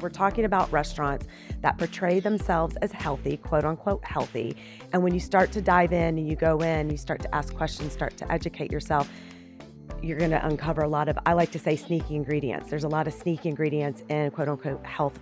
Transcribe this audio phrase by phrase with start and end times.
[0.00, 1.26] We're talking about restaurants
[1.60, 4.56] that portray themselves as healthy, quote unquote healthy.
[4.92, 7.54] And when you start to dive in and you go in, you start to ask
[7.54, 9.10] questions, start to educate yourself,
[10.02, 12.70] you're going to uncover a lot of, I like to say, sneaky ingredients.
[12.70, 15.18] There's a lot of sneaky ingredients in quote unquote health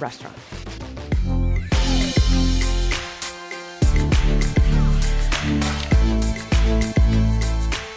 [0.00, 0.40] restaurants.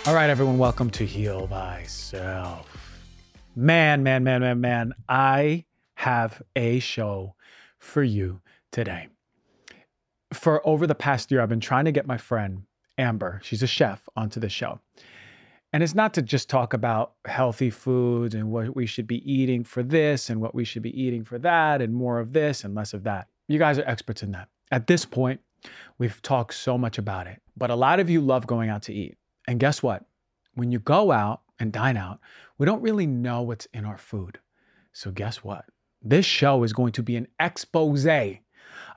[0.07, 2.67] All right, everyone, welcome to Heal Thyself.
[3.55, 5.63] Man, man, man, man, man, I
[5.95, 7.35] have a show
[7.79, 9.07] for you today.
[10.33, 12.63] For over the past year, I've been trying to get my friend
[12.97, 14.79] Amber, she's a chef, onto the show.
[15.73, 19.63] And it's not to just talk about healthy foods and what we should be eating
[19.63, 22.73] for this and what we should be eating for that and more of this and
[22.73, 23.27] less of that.
[23.47, 24.47] You guys are experts in that.
[24.71, 25.41] At this point,
[25.97, 28.93] we've talked so much about it, but a lot of you love going out to
[28.93, 29.17] eat.
[29.47, 30.05] And guess what?
[30.53, 32.19] When you go out and dine out,
[32.57, 34.39] we don't really know what's in our food.
[34.93, 35.65] So, guess what?
[36.07, 38.05] This show is going to be an expose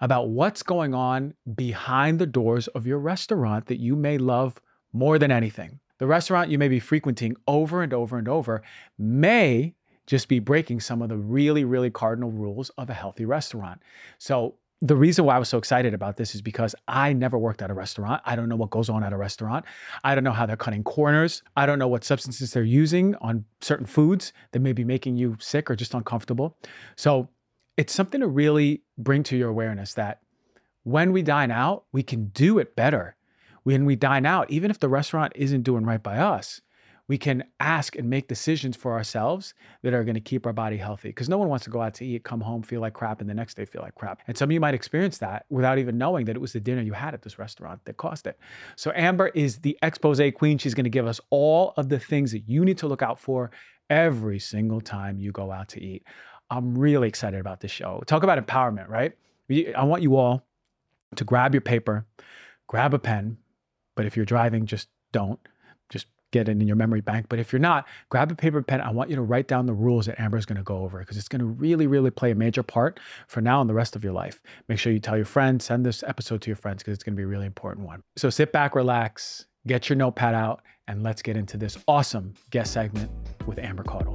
[0.00, 4.60] about what's going on behind the doors of your restaurant that you may love
[4.92, 5.80] more than anything.
[5.96, 8.62] The restaurant you may be frequenting over and over and over
[8.98, 9.74] may
[10.06, 13.82] just be breaking some of the really, really cardinal rules of a healthy restaurant.
[14.18, 17.62] So, the reason why I was so excited about this is because I never worked
[17.62, 18.23] at a restaurant.
[18.24, 19.65] I don't know what goes on at a restaurant.
[20.04, 21.43] I don't know how they're cutting corners.
[21.57, 25.37] I don't know what substances they're using on certain foods that may be making you
[25.40, 26.56] sick or just uncomfortable.
[26.95, 27.29] So
[27.76, 30.21] it's something to really bring to your awareness that
[30.84, 33.16] when we dine out, we can do it better.
[33.65, 36.60] When we dine out, even if the restaurant isn't doing right by us,
[37.09, 40.76] we can ask and make decisions for ourselves that are going to keep our body
[40.76, 41.09] healthy.
[41.09, 43.28] Because no one wants to go out to eat, come home, feel like crap, and
[43.28, 44.20] the next day feel like crap.
[44.28, 46.82] And some of you might experience that without even knowing that it was the dinner
[46.82, 48.38] you had at this restaurant that caused it.
[48.76, 50.59] So Amber is the expose queen.
[50.59, 53.18] She's going to give us all of the things that you need to look out
[53.18, 53.50] for
[53.88, 56.04] every single time you go out to eat.
[56.50, 58.02] I'm really excited about this show.
[58.06, 59.12] Talk about empowerment, right?
[59.74, 60.46] I want you all
[61.16, 62.06] to grab your paper,
[62.66, 63.38] grab a pen,
[63.96, 65.41] but if you're driving, just don't
[66.33, 67.27] get it in your memory bank.
[67.28, 68.81] But if you're not, grab a paper pen.
[68.81, 70.99] I want you to write down the rules that Amber is going to go over
[70.99, 73.97] because it's going to really, really play a major part for now and the rest
[73.97, 74.41] of your life.
[74.69, 77.15] Make sure you tell your friends, send this episode to your friends because it's going
[77.15, 78.03] to be a really important one.
[78.16, 82.72] So sit back, relax, get your notepad out, and let's get into this awesome guest
[82.72, 83.10] segment
[83.47, 84.15] with Amber Caudle.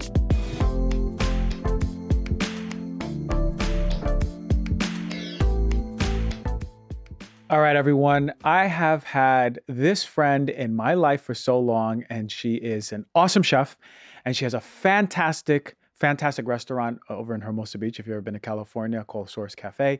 [7.54, 8.34] All right, everyone.
[8.44, 13.06] I have had this friend in my life for so long, and she is an
[13.14, 13.78] awesome chef,
[14.26, 18.00] and she has a fantastic, fantastic restaurant over in Hermosa Beach.
[18.00, 20.00] If you've ever been to California, called Source Cafe,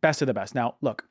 [0.00, 0.56] best of the best.
[0.56, 1.04] Now, look,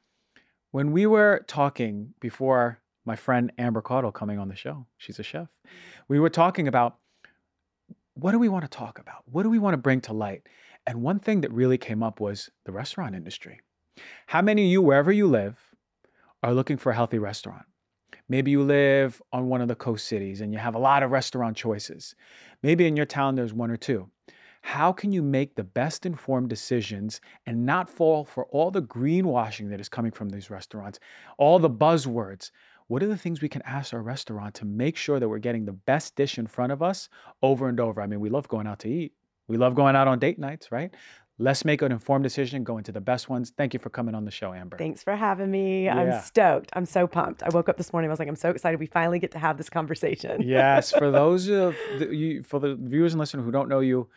[0.71, 5.23] when we were talking before my friend Amber Caudle coming on the show, she's a
[5.23, 5.47] chef.
[6.09, 6.97] We were talking about
[8.15, 9.23] what do we want to talk about?
[9.23, 10.49] What do we want to bring to light?
[10.85, 13.61] And one thing that really came up was the restaurant industry.
[14.27, 15.59] How many of you, wherever you live,
[16.43, 17.65] are looking for a healthy restaurant?
[18.29, 21.11] Maybe you live on one of the coast cities and you have a lot of
[21.11, 22.15] restaurant choices.
[22.63, 24.09] Maybe in your town there's one or two.
[24.61, 29.69] How can you make the best informed decisions and not fall for all the greenwashing
[29.69, 30.99] that is coming from these restaurants,
[31.37, 32.51] all the buzzwords?
[32.87, 35.65] What are the things we can ask our restaurant to make sure that we're getting
[35.65, 37.09] the best dish in front of us
[37.41, 38.01] over and over?
[38.01, 39.13] I mean, we love going out to eat.
[39.47, 40.93] We love going out on date nights, right?
[41.41, 43.51] Let's make an informed decision, go into the best ones.
[43.57, 44.77] Thank you for coming on the show, Amber.
[44.77, 45.85] Thanks for having me.
[45.85, 45.95] Yeah.
[45.97, 46.69] I'm stoked.
[46.73, 47.41] I'm so pumped.
[47.41, 48.11] I woke up this morning.
[48.11, 48.79] I was like, I'm so excited.
[48.79, 50.41] We finally get to have this conversation.
[50.45, 50.91] yes.
[50.91, 54.07] For those of the, you, for the viewers and listeners who don't know you,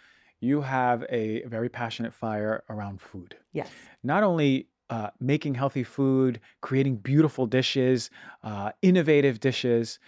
[0.41, 3.35] you have a very passionate fire around food.
[3.55, 3.71] Yes.
[4.03, 8.11] Not only uh, making healthy food, creating beautiful dishes,
[8.43, 9.99] uh, innovative dishes,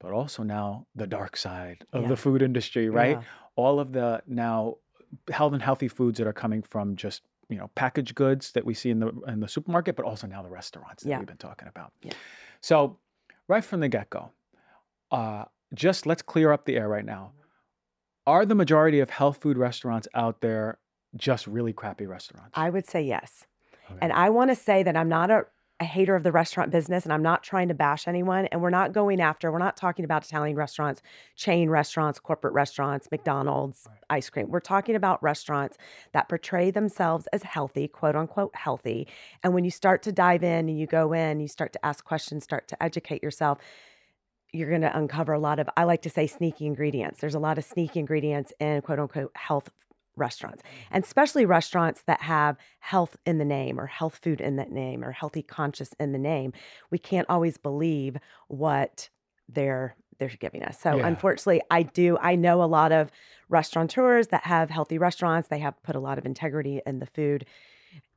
[0.00, 2.08] but also now the dark side of yeah.
[2.08, 3.18] the food industry, right?
[3.18, 3.24] Yeah.
[3.54, 4.78] All of the now
[5.30, 8.74] health and healthy foods that are coming from just you know packaged goods that we
[8.74, 11.18] see in the in the supermarket, but also now the restaurants that yeah.
[11.18, 11.92] we've been talking about.
[12.02, 12.12] Yeah.
[12.60, 12.98] So
[13.48, 14.30] right from the get go,
[15.10, 15.44] uh,
[15.74, 17.32] just let's clear up the air right now.
[18.26, 20.78] Are the majority of health food restaurants out there
[21.16, 22.52] just really crappy restaurants?
[22.54, 23.46] I would say yes.
[23.90, 23.98] Okay.
[24.00, 25.46] And I want to say that I'm not a
[25.80, 28.46] a hater of the restaurant business and I'm not trying to bash anyone.
[28.46, 31.02] And we're not going after, we're not talking about Italian restaurants,
[31.34, 34.48] chain restaurants, corporate restaurants, McDonald's, ice cream.
[34.50, 35.76] We're talking about restaurants
[36.12, 39.08] that portray themselves as healthy, quote unquote healthy.
[39.42, 42.04] And when you start to dive in and you go in, you start to ask
[42.04, 43.58] questions, start to educate yourself.
[44.52, 47.20] You're going to uncover a lot of, I like to say, sneaky ingredients.
[47.20, 49.70] There's a lot of sneaky ingredients in quote unquote health
[50.16, 54.70] restaurants and especially restaurants that have health in the name or health food in that
[54.70, 56.52] name or healthy conscious in the name
[56.90, 58.16] we can't always believe
[58.48, 59.08] what
[59.48, 60.78] they're they're giving us.
[60.80, 61.08] So Yeah.
[61.08, 63.10] unfortunately, I do I know a lot of
[63.48, 65.48] restaurateurs that have healthy restaurants.
[65.48, 67.46] They have put a lot of integrity in the food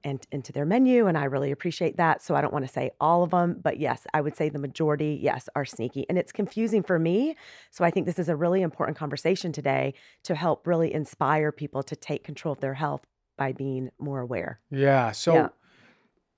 [0.03, 2.21] and into their menu and I really appreciate that.
[2.21, 4.59] So I don't want to say all of them, but yes, I would say the
[4.59, 7.35] majority yes are sneaky and it's confusing for me.
[7.71, 9.93] So I think this is a really important conversation today
[10.23, 13.05] to help really inspire people to take control of their health
[13.37, 14.59] by being more aware.
[14.69, 15.11] Yeah.
[15.11, 15.49] So Yeah.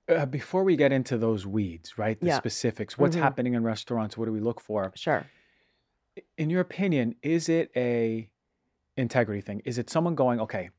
[0.08, 2.18] Uh, before we get into those weeds, right?
[2.18, 2.38] The Yeah.
[2.38, 3.20] specifics, what's Mhm.
[3.20, 4.18] happening in restaurants?
[4.18, 4.90] What do we look for?
[4.96, 5.24] Sure.
[6.36, 8.28] In your opinion, is it a
[8.96, 9.62] integrity thing?
[9.64, 10.70] Is it someone going, okay,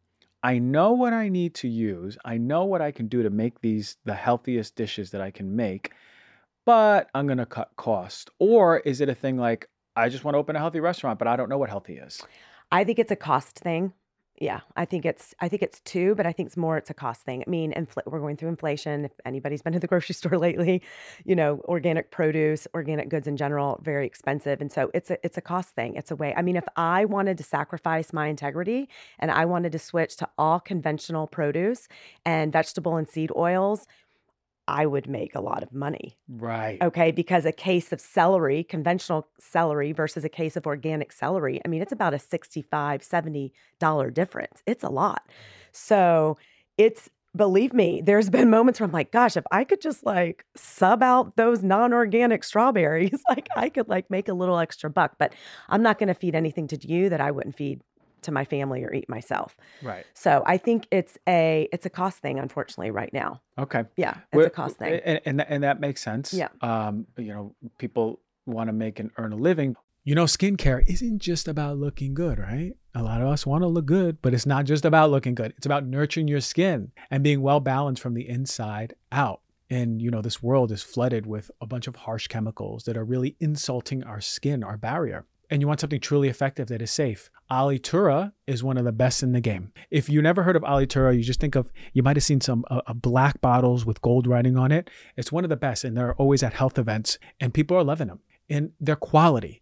[0.43, 2.17] I know what I need to use.
[2.25, 5.55] I know what I can do to make these the healthiest dishes that I can
[5.55, 5.91] make,
[6.65, 8.29] but I'm going to cut cost.
[8.39, 11.27] Or is it a thing like I just want to open a healthy restaurant, but
[11.27, 12.21] I don't know what healthy is?
[12.71, 13.93] I think it's a cost thing.
[14.41, 16.95] Yeah, I think it's I think it's two, but I think it's more it's a
[16.95, 17.43] cost thing.
[17.45, 19.05] I mean, infl- we're going through inflation.
[19.05, 20.81] If anybody's been to the grocery store lately,
[21.25, 25.37] you know, organic produce, organic goods in general, very expensive, and so it's a it's
[25.37, 25.93] a cost thing.
[25.93, 26.33] It's a way.
[26.35, 28.89] I mean, if I wanted to sacrifice my integrity
[29.19, 31.87] and I wanted to switch to all conventional produce
[32.25, 33.85] and vegetable and seed oils,
[34.71, 36.17] I would make a lot of money.
[36.29, 36.81] Right.
[36.81, 41.67] Okay, because a case of celery, conventional celery versus a case of organic celery, I
[41.67, 44.63] mean, it's about a $65, 70 dollar difference.
[44.65, 45.27] It's a lot.
[45.73, 46.37] So,
[46.77, 50.45] it's believe me, there's been moments where I'm like, gosh, if I could just like
[50.55, 55.33] sub out those non-organic strawberries, like I could like make a little extra buck, but
[55.69, 57.81] I'm not going to feed anything to you that I wouldn't feed
[58.21, 59.55] to my family or eat myself.
[59.81, 60.05] Right.
[60.13, 63.41] So, I think it's a it's a cost thing unfortunately right now.
[63.57, 63.83] Okay.
[63.97, 64.99] Yeah, it's Well, a cost thing.
[65.03, 66.33] And, and, that- and that makes sense.
[66.33, 66.49] Yeah.
[66.61, 69.75] Um, you know, people want to make and earn a living.
[70.03, 72.73] You know, skincare isn't just about looking good, right?
[72.95, 75.53] A lot of us want to look good, but it's not just about looking good.
[75.57, 79.41] It's about nurturing your skin and being well balanced from the inside out.
[79.69, 83.05] And, you know, this world is flooded with a bunch of harsh chemicals that are
[83.05, 85.25] really insulting our skin, our barrier.
[85.51, 87.29] And you want something truly effective that is safe.
[87.51, 89.73] Alitura is one of the best in the game.
[89.91, 92.63] If you never heard of Alitura, you just think of, you might have seen some
[92.71, 94.89] uh, uh, black bottles with gold writing on it.
[95.17, 98.07] It's one of the best, and they're always at health events, and people are loving
[98.07, 98.21] them.
[98.49, 99.61] And their quality.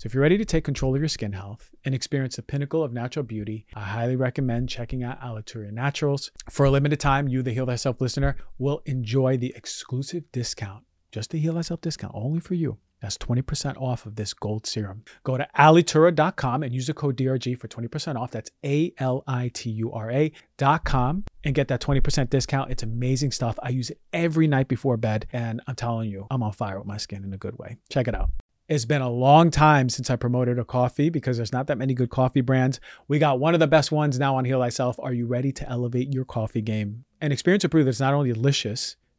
[0.00, 2.82] So if you're ready to take control of your skin health and experience the pinnacle
[2.82, 6.30] of natural beauty, I highly recommend checking out Alitura Naturals.
[6.48, 11.32] For a limited time, you, the Heal Thyself listener, will enjoy the exclusive discount, just
[11.32, 12.78] the Heal Thyself discount, only for you.
[13.02, 15.04] That's 20% off of this gold serum.
[15.22, 18.30] Go to alitura.com and use the code DRG for 20% off.
[18.30, 22.70] That's A L I T U R A.com and get that 20% discount.
[22.70, 23.58] It's amazing stuff.
[23.62, 26.86] I use it every night before bed, and I'm telling you, I'm on fire with
[26.86, 27.76] my skin in a good way.
[27.90, 28.30] Check it out.
[28.70, 31.92] It's been a long time since I promoted a coffee because there's not that many
[31.92, 32.78] good coffee brands.
[33.08, 34.94] We got one of the best ones now on Heal Thyself.
[35.00, 37.04] Are you ready to elevate your coffee game?
[37.20, 38.94] And experience brew that's not only delicious,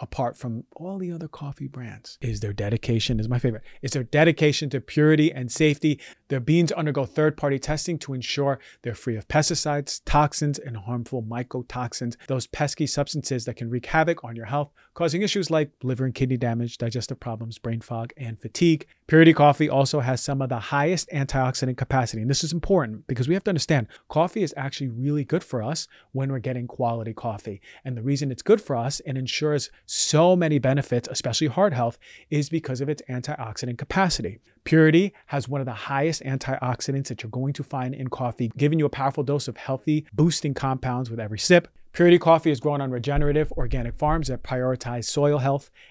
[0.00, 3.62] apart from all the other coffee brands is their dedication is my favorite.
[3.82, 6.00] It's their dedication to purity and safety.
[6.28, 12.16] Their beans undergo third-party testing to ensure they're free of pesticides toxins and harmful mycotoxins.
[12.26, 16.14] Those pesky substances that can wreak havoc on your health causing issues like liver and
[16.14, 20.60] kidney damage digestive problems brain fog and fatigue purity coffee also has some of the
[20.60, 24.86] highest antioxidant capacity and this is important because we have to understand coffee is actually
[24.86, 28.76] really good for us when we're getting quality coffee and the reason it's good for
[28.76, 31.98] us and ensures so many benefits, especially heart health,
[32.30, 34.38] is because of its antioxidant capacity.
[34.62, 38.78] Purity has one of the highest antioxidants that you're going to find in coffee, giving
[38.78, 41.66] you a powerful dose of healthy, boosting compounds with every sip.
[41.92, 45.70] Purity Coffee is grown on regenerative organic farms that prioritize soil health,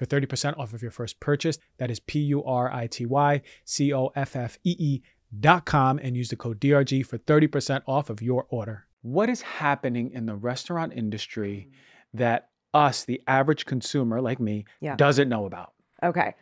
[0.00, 1.58] for 30% off of your first purchase.
[1.76, 5.02] That is P U R I T Y C O F F E E
[5.38, 8.86] dot com and use the code DRG for 30% off of your order.
[9.02, 11.68] What is happening in the restaurant industry
[12.14, 14.96] that us, the average consumer like me, Yeah.
[14.96, 15.74] doesn't know about?
[16.02, 16.34] Okay.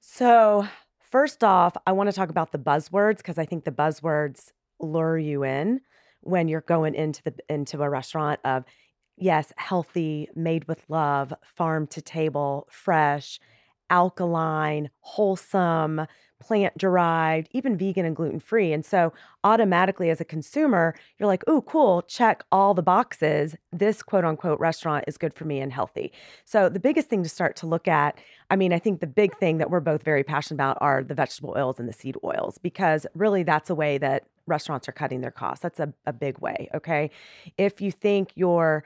[0.00, 0.66] So,
[1.10, 5.16] first off, I want to talk about the buzzwords because I think the buzzwords lure
[5.18, 5.80] you in
[6.22, 8.64] when you're going into the into a restaurant of
[9.20, 13.38] yes, healthy, made with love, farm to table, fresh,
[13.90, 16.06] alkaline, wholesome,
[16.40, 18.72] plant derived, even vegan and gluten free.
[18.72, 19.12] And so
[19.44, 23.56] automatically as a consumer, you're like, "Oh, cool, check all the boxes.
[23.72, 26.12] This quote unquote restaurant is good for me and healthy."
[26.46, 29.36] So the biggest thing to start to look at, I mean, I think the big
[29.36, 32.56] thing that we're both very passionate about are the vegetable oils and the seed oils
[32.58, 35.62] because really that's a way that restaurants are cutting their costs.
[35.62, 36.68] That's a, a big way.
[36.74, 37.10] Okay.
[37.58, 38.84] If you think you're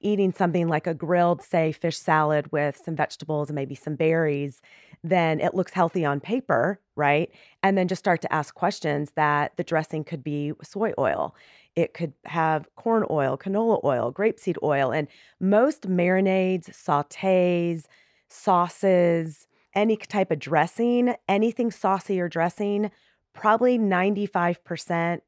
[0.00, 4.60] eating something like a grilled, say, fish salad with some vegetables and maybe some berries,
[5.02, 7.30] then it looks healthy on paper, right?
[7.62, 11.34] And then just start to ask questions that the dressing could be soy oil.
[11.76, 15.08] It could have corn oil, canola oil, grapeseed oil, and
[15.40, 17.84] most marinades, sautés,
[18.28, 22.90] sauces, any type of dressing, anything saucy or dressing,
[23.32, 25.20] probably 95%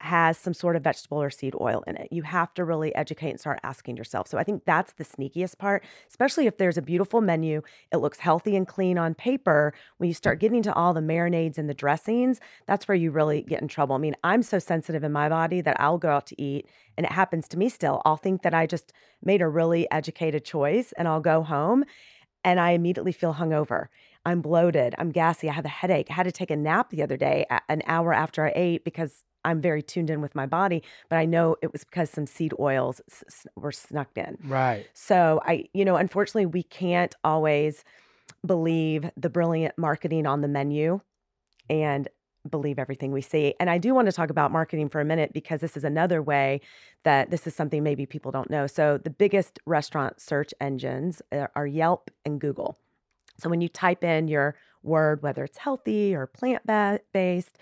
[0.00, 2.08] has some sort of vegetable or seed oil in it.
[2.12, 4.28] You have to really educate and start asking yourself.
[4.28, 7.62] So I think that's the sneakiest part, especially if there's a beautiful menu,
[7.92, 9.74] it looks healthy and clean on paper.
[9.96, 13.42] When you start getting to all the marinades and the dressings, that's where you really
[13.42, 13.96] get in trouble.
[13.96, 17.04] I mean, I'm so sensitive in my body that I'll go out to eat and
[17.04, 18.00] it happens to me still.
[18.04, 21.84] I'll think that I just made a really educated choice and I'll go home
[22.44, 23.86] and I immediately feel hungover.
[24.24, 24.94] I'm bloated.
[24.98, 25.48] I'm gassy.
[25.48, 26.08] I have a headache.
[26.10, 29.24] I had to take a nap the other day, an hour after I ate, because
[29.44, 30.82] I'm very tuned in with my body.
[31.08, 34.38] But I know it was because some seed oils s- were snuck in.
[34.44, 34.86] Right.
[34.94, 37.84] So I, you know, unfortunately, we can't always
[38.44, 41.00] believe the brilliant marketing on the menu
[41.68, 42.08] and
[42.48, 43.54] believe everything we see.
[43.60, 46.22] And I do want to talk about marketing for a minute because this is another
[46.22, 46.60] way
[47.02, 48.66] that this is something maybe people don't know.
[48.66, 51.20] So the biggest restaurant search engines
[51.54, 52.78] are Yelp and Google.
[53.38, 57.58] So when you type in your word, whether it's healthy or plant ba- based,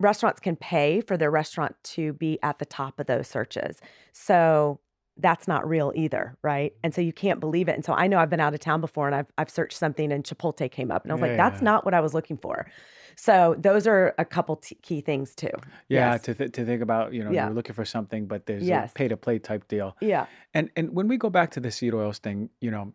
[0.00, 3.80] restaurants can pay for their restaurant to be at the top of those searches.
[4.12, 4.80] So
[5.20, 6.72] that's not real either, right?
[6.84, 7.72] And so you can't believe it.
[7.74, 10.12] And so I know I've been out of town before and I've I've searched something
[10.12, 11.64] and Chipotle came up and I was like, that's Yeah.
[11.64, 12.70] not what I was looking for.
[13.16, 15.50] So those are a couple t- key things too.
[15.88, 16.22] Yeah, Yes.
[16.22, 17.46] to, th- to think about, you know, Yeah.
[17.46, 18.92] you're looking for something, but there's Yes.
[18.92, 19.96] a pay to play type deal.
[20.00, 20.26] Yeah.
[20.54, 22.92] And and when we go back to the seed oils thing, you know,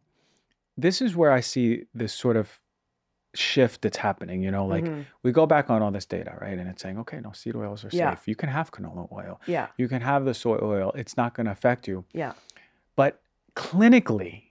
[0.78, 2.62] this is where I see this sort of
[3.36, 4.42] shift that's happening.
[4.44, 5.06] You know, like Mhm.
[5.24, 6.58] we go back on all this data, right?
[6.58, 8.12] And it's saying, okay, no, seed oils are Yeah.
[8.12, 8.28] safe.
[8.28, 9.42] You can have canola oil.
[9.48, 9.68] Yeah.
[9.78, 10.92] You can have the soy oil.
[10.96, 12.06] It's not going to affect you.
[12.13, 12.34] Yeah.
[12.96, 13.22] But
[13.56, 14.44] clinically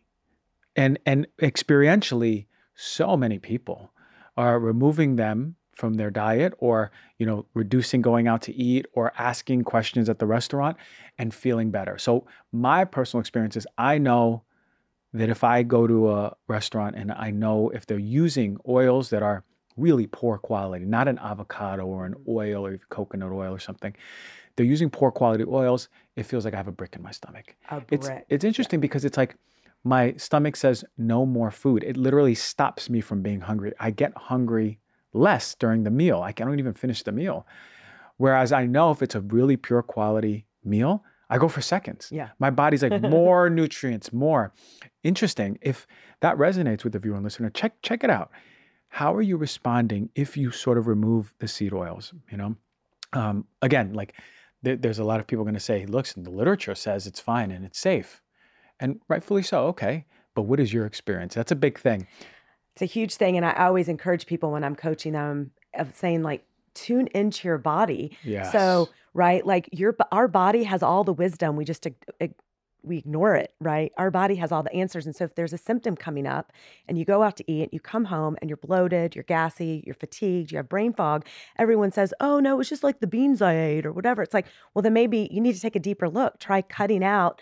[0.75, 3.93] and and experientially, so many people
[4.37, 9.13] are removing them from their diet or you know reducing going out to eat or
[9.19, 10.77] asking questions at the restaurant
[11.19, 14.43] and feeling better so my personal experience is i know
[15.13, 19.23] that if i go to a restaurant and i know if they're using oils that
[19.23, 19.45] are
[19.77, 23.95] really poor quality not an avocado or an oil or coconut oil or something
[24.57, 27.57] they're using poor quality oils it feels like i have a brick in my stomach
[27.71, 28.27] A it's brick.
[28.29, 29.37] it's interesting because it's like
[29.85, 31.83] my stomach says no more food.
[31.83, 33.73] It literally stops me from being hungry.
[33.81, 34.79] I get hungry
[35.13, 36.21] less during the meal.
[36.23, 37.47] I don't even finish the meal.
[38.17, 41.03] Whereas I know if it's a really pure quality meal,
[41.33, 42.09] I go for seconds.
[42.13, 42.29] Yeah.
[42.39, 44.53] My body's like more nutrients, more.
[45.03, 45.59] Interesting.
[45.63, 45.87] If
[46.21, 48.31] that resonates with the viewer and listener, check check it out.
[48.89, 52.13] How are you responding if you sort of remove the seed oils?
[52.31, 52.57] You know,
[53.15, 54.15] um, again, like
[54.63, 57.51] there, there's a lot of people going to say, "Look, the literature says it's fine
[57.51, 58.21] and it's safe,"
[58.79, 59.67] and rightfully so.
[59.69, 61.35] Okay, but what is your experience?
[61.35, 62.07] That's a big thing.
[62.75, 63.37] It's a huge thing.
[63.37, 67.59] And I always encourage people when I'm coaching them of saying, like, tune into your
[67.59, 68.17] body.
[68.23, 68.51] Yeah.
[68.51, 71.57] So, right, like your our body has all the wisdom.
[71.57, 71.87] We just
[72.83, 73.93] we ignore it, right?
[73.97, 75.07] Our body has all the answers.
[75.07, 76.53] And so if there's a symptom coming up
[76.89, 79.83] and you go out to eat, and you come home and you're bloated, you're gassy,
[79.87, 81.25] you're fatigued, you have brain fog,
[81.59, 84.47] everyone says, "Oh, no, it's just like the beans I ate or whatever." It's like,
[84.75, 86.39] well, then maybe you need to take a deeper look.
[86.39, 87.41] Try cutting out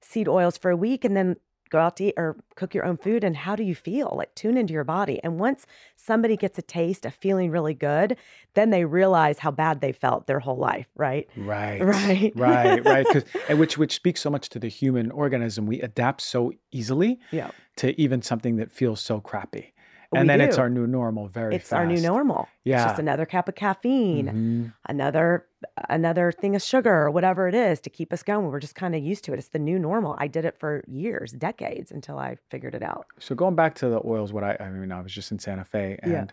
[0.00, 1.36] seed oils for a week and then
[1.72, 4.12] go out to eat or cook your own food and how do you feel?
[4.16, 5.18] Like tune into your body.
[5.24, 8.16] And once somebody gets a taste of feeling really good,
[8.54, 11.28] then they realize how bad they felt their whole life, right?
[11.36, 11.82] Right.
[11.82, 12.32] Right.
[12.36, 12.84] right.
[12.84, 13.24] Right.
[13.48, 15.66] And which which speaks so much to the human organism.
[15.66, 17.50] We adapt so easily Yeah.
[17.76, 19.71] to even something that feels so crappy.
[20.12, 22.06] We And then it's our new normal very It's our new fast.
[22.06, 22.42] normal.
[22.42, 22.84] It's Yeah.
[22.84, 24.74] just another cup of caffeine, Mhm.
[24.88, 25.46] another
[25.88, 28.46] another thing of sugar or whatever it is to keep us going.
[28.48, 29.38] We're just kind of used to it.
[29.38, 30.16] It's the new normal.
[30.18, 33.06] I did it for years, decades until I figured it out.
[33.20, 35.64] So going back to the oils, what I I mean, I was just in Santa
[35.64, 36.24] Fe and Yeah.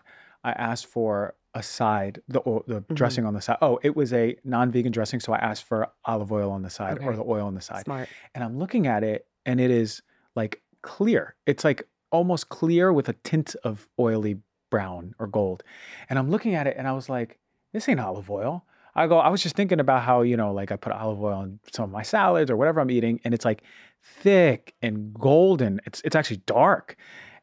[0.42, 2.94] I asked for a side, the the Mhm.
[2.94, 3.58] dressing on the side.
[3.62, 6.98] Oh, it was a non-vegan dressing, so I asked for olive oil on the side
[7.02, 7.84] or the oil on the side.
[7.84, 8.08] Smart.
[8.34, 10.02] And I'm looking at it and it is
[10.34, 11.34] like clear.
[11.46, 14.38] It's like almost clear with a tint of oily
[14.70, 15.62] brown or gold.
[16.08, 17.38] And I'm looking at it and I was like,
[17.72, 18.64] this ain't olive oil.
[18.94, 21.34] I go, I was just thinking about how, you know, like I put olive oil
[21.34, 23.62] on some of my salads or whatever I'm eating, and it's like
[24.02, 25.80] thick and golden.
[25.86, 26.96] It's it's actually dark.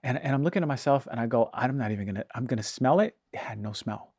[0.03, 2.63] And and I'm looking at myself and I go, I'm not even gonna, I'm gonna
[2.63, 3.15] smell it.
[3.31, 4.13] It had no smell.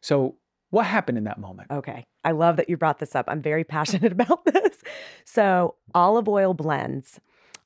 [0.00, 0.36] So
[0.70, 1.70] what happened in that moment?
[1.70, 2.02] Okay.
[2.24, 3.26] I love that you brought this up.
[3.28, 4.78] I'm very passionate about this.
[5.24, 7.20] So, olive oil blends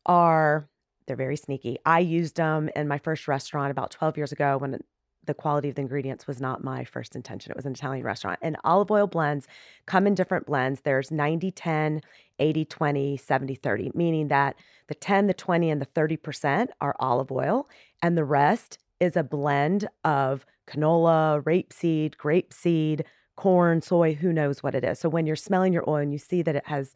[0.06, 0.68] are
[1.06, 1.78] they're very sneaky.
[1.84, 4.78] I used them in my first restaurant about 12 years ago when
[5.26, 7.50] the quality of the ingredients was not my first intention.
[7.50, 8.38] It was an Italian restaurant.
[8.42, 9.46] And olive oil blends
[9.86, 10.80] come in different blends.
[10.80, 12.00] There's 90 10,
[12.38, 14.56] 80 20, 70 30, meaning that
[14.88, 17.68] the 10, the 20, and the 30% are olive oil,
[18.02, 23.02] and the rest is a blend of canola, rapeseed, grapeseed,
[23.36, 24.98] corn, soy, who knows what it is.
[24.98, 26.94] So when you're smelling your oil and you see that it has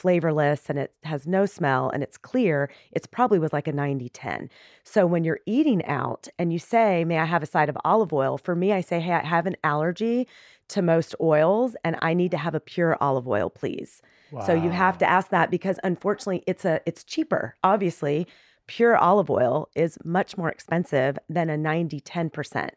[0.00, 4.08] flavorless and it has no smell and it's clear, it's probably was like a 90
[4.08, 4.48] 10.
[4.82, 8.12] So when you're eating out and you say, May I have a side of olive
[8.12, 8.38] oil?
[8.38, 10.26] For me, I say, Hey, I have an allergy
[10.68, 14.00] to most oils and I need to have a pure olive oil, please.
[14.46, 17.56] So you have to ask that because unfortunately it's a it's cheaper.
[17.64, 18.28] Obviously,
[18.68, 22.70] pure olive oil is much more expensive than a 90 10%.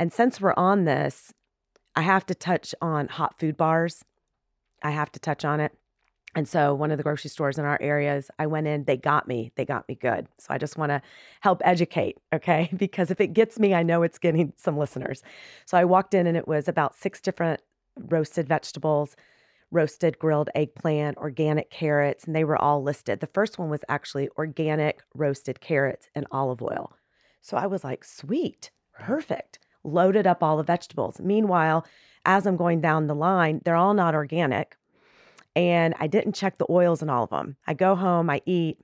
[0.00, 1.32] And since we're on this,
[1.94, 4.04] I have to touch on hot food bars.
[4.82, 5.72] I have to touch on it.
[6.34, 9.26] And so one of the grocery stores in our areas, I went in, they got
[9.26, 9.50] me.
[9.56, 10.28] They got me good.
[10.38, 11.00] So I just want to
[11.40, 12.70] help educate, okay?
[12.76, 15.22] Because if it gets me, I know it's getting some listeners.
[15.64, 17.60] So I walked in and it was about six different
[17.96, 19.16] roasted vegetables,
[19.70, 23.20] roasted grilled eggplant, organic carrots, and they were all listed.
[23.20, 26.92] The first one was actually organic roasted carrots and olive oil.
[27.40, 29.58] So I was like, sweet, perfect.
[29.84, 31.20] Loaded up all the vegetables.
[31.20, 31.86] Meanwhile,
[32.24, 34.76] as I'm going down the line, they're all not organic.
[35.58, 37.56] And I didn't check the oils in all of them.
[37.66, 38.78] I go home, I eat,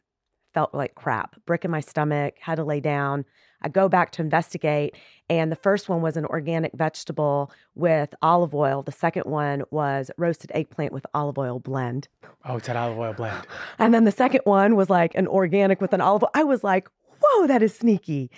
[0.54, 3.24] felt like crap, brick in my stomach, had to lay down.
[3.62, 4.96] I go back to investigate,
[5.30, 8.82] and the first one was an organic vegetable with olive oil.
[8.82, 12.08] The second one was roasted eggplant with olive oil blend.
[12.44, 13.46] Oh, it's an olive oil blend.
[13.78, 16.30] And then the second one was like an organic with an olive oil.
[16.34, 16.88] I was like,
[17.22, 18.32] whoa, that is sneaky.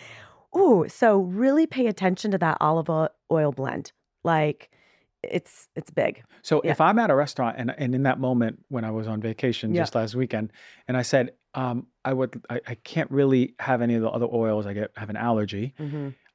[0.55, 2.90] Ooh, so really pay attention to that olive
[3.33, 3.92] oil blend.
[4.25, 4.70] Like
[5.23, 6.23] it's it's big.
[6.43, 6.73] So Yeah.
[6.73, 9.75] if I'm at a restaurant and, and in that moment when I was on vacation
[9.75, 9.83] Yeah.
[9.83, 10.53] just last weekend,
[10.89, 14.27] and I said, um, I would, I, I can't really have any of the other
[14.31, 14.67] oils.
[14.67, 15.75] I get have an allergy.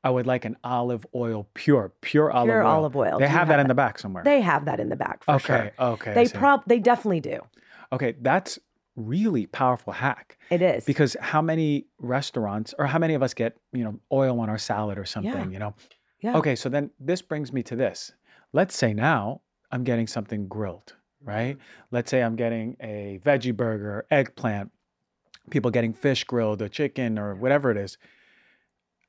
[0.03, 2.69] I would like an olive oil, pure, pure olive Pure oil.
[2.71, 3.19] olive oil.
[3.19, 4.23] They you have that in the back somewhere.
[4.23, 5.85] They have that in the back for okay, sure.
[5.93, 6.11] okay.
[6.11, 7.39] I They prob they definitely do.
[7.93, 8.57] okay, that's
[8.97, 10.83] really powerful hack It is.
[10.85, 14.57] because how many restaurants or how many of us get you know oil on our
[14.57, 15.51] salad or something?
[15.53, 15.75] You know.
[16.19, 16.37] yeah.
[16.37, 18.11] Okay, so then this brings me to this.
[18.53, 21.57] Let's say now I'm getting something grilled, right?
[21.91, 24.71] Let's say I'm getting a veggie burger, eggplant,
[25.49, 27.97] people getting fish grilled or chicken or whatever it is.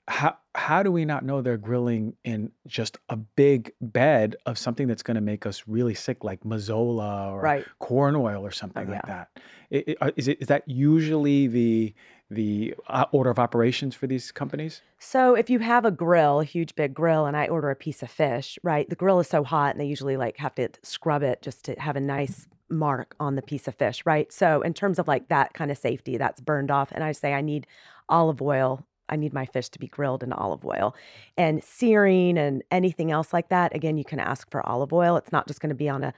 [0.09, 4.87] How how do we not know they're grilling in just a big bed of something
[4.87, 7.65] that's going to make us really sick, like mazola or Right.
[7.79, 9.25] corn oil or something like Oh, yeah.
[9.73, 9.89] that?
[10.01, 11.95] I- uh, Is it is that usually the
[12.35, 14.83] the uh, order of operations for these companies?
[14.99, 18.03] So if you have a grill, a huge big grill, and I order a piece
[18.03, 18.89] of fish, right?
[18.89, 21.75] The grill is so hot, and they usually like have to scrub it just to
[21.81, 24.33] have a nice mark on the piece of fish, right?
[24.33, 27.35] So in terms of like that kind of safety, that's burned off, and I say
[27.35, 27.67] I need
[28.09, 28.85] olive oil.
[29.09, 30.95] I need my fish to be grilled in olive oil,
[31.37, 33.75] and searing and anything else like that.
[33.75, 35.17] Again, you can ask for olive oil.
[35.17, 36.15] It's not just going to be on a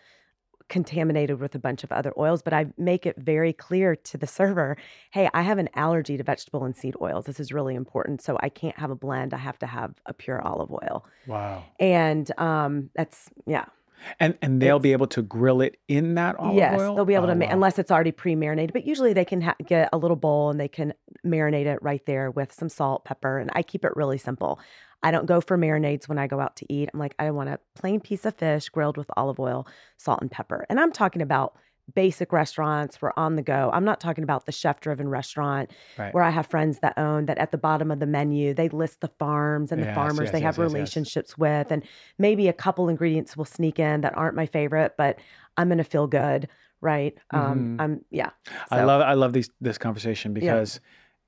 [0.68, 4.27] contaminated with a bunch of other oils, but I make it very clear to the
[4.27, 4.77] server
[5.12, 7.27] hey, I have an allergy to vegetable and seed oils.
[7.27, 8.22] This is really important.
[8.22, 9.35] So I can't have a blend.
[9.35, 11.05] I have to have a pure olive oil.
[11.27, 11.64] Wow.
[11.79, 13.66] And um, that's, yeah.
[14.20, 16.88] And and they'll It's- be able to grill it in that olive yes, oil.
[16.88, 17.53] Yes, they'll be able Oh, to, ma- wow.
[17.53, 20.61] unless it's already pre marinated, but usually they can ha- get a little bowl and
[20.61, 20.92] they can
[21.24, 23.38] marinate it right there with some salt, pepper.
[23.38, 24.59] And I keep it really simple.
[25.02, 26.90] I don't go for marinades when I go out to eat.
[26.92, 29.66] I'm like, I want a plain piece of fish grilled with olive oil,
[29.98, 30.64] salt, and pepper.
[30.68, 31.57] And I'm talking about
[31.94, 33.02] basic restaurants.
[33.02, 33.70] We're on the go.
[33.74, 36.12] I'm not talking about the chef driven restaurant Right.
[36.12, 39.00] where I have friends that own that at the bottom of the menu, they list
[39.02, 41.70] the farms and the Yes, farmers yes, they yes, have relationships with.
[41.70, 41.85] And
[42.18, 45.18] maybe a couple ingredients will sneak in that aren't my favorite, but
[45.59, 46.48] I'm going to feel good.
[46.80, 47.16] Right.
[47.30, 47.80] Um, Mhm.
[47.80, 48.30] I'm, yeah.
[48.70, 50.80] I love I love these this conversation because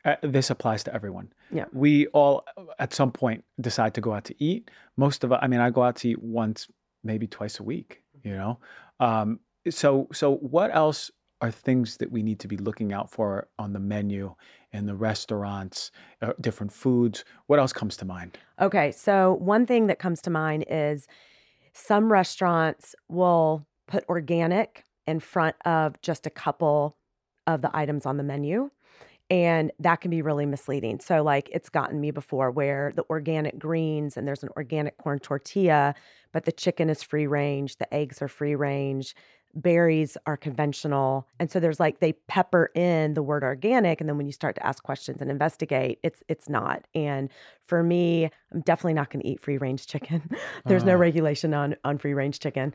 [0.07, 1.33] uh, this applies to everyone.
[1.51, 1.65] Yeah.
[1.73, 2.45] We all
[2.79, 4.71] at some point decide to go out to eat.
[4.97, 6.69] Most of us, I mean, I go out to eat once,
[7.03, 8.03] maybe twice a week.
[8.23, 8.59] You know,
[9.01, 11.11] um, so so what else
[11.43, 14.35] are things that we need to be looking out for on the menu
[14.73, 15.91] in the restaurants,
[16.23, 17.25] uh, different foods?
[17.47, 18.39] What else comes to mind?
[18.61, 18.93] Okay.
[18.93, 21.07] So, one thing that comes to mind is
[21.73, 26.97] some restaurants will put organic in front of just a couple
[27.47, 28.71] of the items on the menu.
[29.29, 31.01] And that can be really misleading.
[31.01, 35.19] So, like, it's gotten me before where the organic greens and there's an organic corn
[35.19, 35.95] tortilla,
[36.33, 39.17] but the chicken is free range, the eggs are free range,
[39.55, 41.27] berries are conventional.
[41.41, 44.55] And so there's like they pepper in the word organic and then when you start
[44.57, 46.87] to ask questions and investigate, it's it's not.
[46.95, 47.29] And
[47.67, 50.31] for me, I'm definitely not going to eat free range chicken.
[50.69, 50.97] there's no Ah.
[50.97, 52.75] regulation on on free range chicken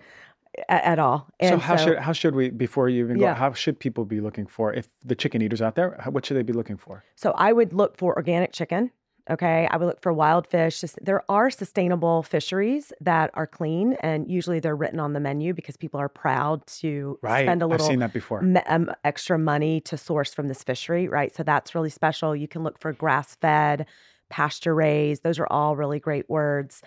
[0.70, 1.28] at, at all.
[1.42, 3.26] so And how should how should we before you even go?
[3.26, 3.36] Yeah.
[3.36, 6.00] How should people be looking for if the chicken eaters out there?
[6.10, 7.04] What should they be looking for?
[7.16, 8.92] So I would look for organic chicken.
[9.30, 9.68] Okay.
[9.70, 10.84] I would look for wild fish.
[11.02, 15.78] There are sustainable fisheries that are clean, and usually they're written on the menu because
[15.78, 18.42] people are proud to Right, spend a I've little seen that before.
[18.42, 21.34] me- um, extra money to source from this fishery, right?
[21.36, 22.36] So that's really special.
[22.36, 23.86] You can look for grass fed,
[24.30, 25.22] pasture raised.
[25.24, 26.82] Those are all really great words.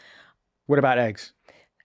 [0.66, 1.32] What about eggs?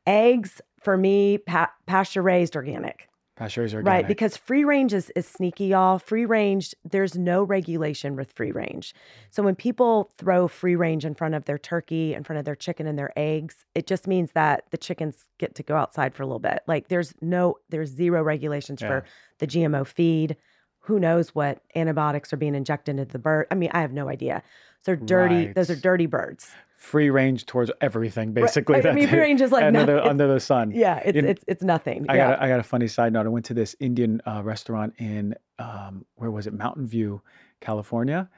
[0.07, 3.07] Eggs, for me, pa- pasture raised organic.
[3.35, 3.93] Pasture raised organic.
[3.93, 5.97] Right, because free range is, is sneaky, y'all.
[5.97, 8.93] Free range, there's no regulation with free range.
[9.29, 12.55] So when people throw free range in front of their turkey, in front of their
[12.55, 16.23] chicken and their eggs, it just means that the chickens get to go outside for
[16.23, 16.63] a little bit.
[16.67, 18.87] Like there's no, there's zero regulations Yeah.
[18.89, 19.05] for
[19.39, 20.35] the GMO feed.
[20.83, 23.47] Who knows what antibiotics are being injected into the bird?
[23.51, 24.43] I mean, I have no idea.
[24.81, 25.53] So they're dirty.
[25.53, 26.49] Those are dirty birds.
[26.79, 28.87] Free range towards everything, basically.
[28.87, 30.71] I mean, free range is like under the under the sun.
[30.79, 32.05] Yeah, it's You it's it's nothing.
[32.07, 32.29] I yeah.
[32.29, 33.25] got a, I got a funny side note.
[33.25, 36.53] I went to this Indian uh, restaurant in um, where was it?
[36.53, 37.21] Mountain View,
[37.59, 38.29] California,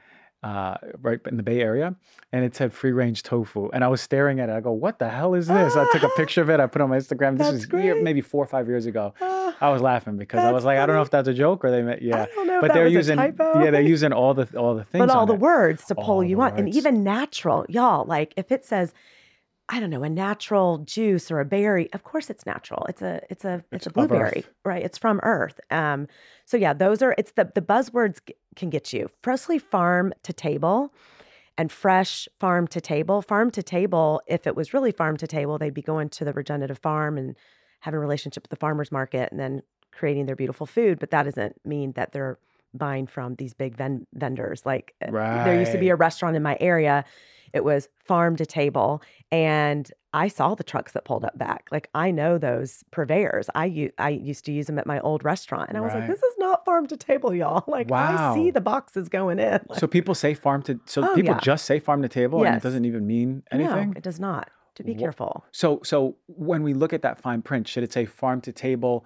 [0.42, 1.94] uh, right in the Bay Area,
[2.32, 3.68] and it said free range tofu.
[3.72, 4.52] And I was staring at it.
[4.52, 6.58] I go, "What the hell is this?" I took a picture of it.
[6.60, 7.38] I put it on my Instagram.
[7.38, 9.14] This is year, maybe four or five years ago.
[9.20, 11.64] Ah, I was laughing because I was like, I don't know if that's a joke
[11.64, 12.22] or they meant yeah.
[12.22, 15.06] I don't know But they're using yeah, they're using all the all the things.
[15.06, 15.40] but all the it.
[15.40, 18.04] words to All pull you the on, and even natural, y'all.
[18.04, 18.92] Like if it says,
[19.68, 21.90] I don't know, a natural juice or a berry.
[21.92, 22.84] Of course, it's natural.
[22.88, 24.82] It's a it's a It's it's, a blueberry, right?
[24.82, 25.60] It's from Earth.
[25.70, 26.08] Um,
[26.44, 30.32] so yeah, those are it's the the buzzwords g- can get you freshly farm to
[30.32, 30.92] table.
[31.58, 33.20] And fresh farm to table.
[33.20, 36.32] Farm to table, if it was really farm to table, they'd be going to the
[36.32, 37.36] regenerative farm and
[37.80, 40.98] having a relationship with the farmer's market and then creating their beautiful food.
[40.98, 42.38] But that doesn't mean that they're
[42.72, 44.64] buying from these big ven- vendors.
[44.64, 45.10] Like uh,
[45.44, 47.04] there used to be a restaurant in my area.
[47.52, 51.68] It was farm to table, and I saw the trucks that pulled up back.
[51.70, 53.48] Like I know those purveyors.
[53.54, 56.06] I u- I used to use them at my old restaurant, and I was like,
[56.06, 59.60] "This is not farm to table, y'all." Like I see the boxes going in.
[59.68, 61.40] Like, So people say farm to so Oh, people yeah.
[61.40, 63.90] just say farm to table and it doesn't even mean anything.
[63.92, 64.50] No, it does not.
[64.76, 65.44] To be Wha- careful.
[65.52, 69.04] So so when we look at that fine print, should it say farm to table,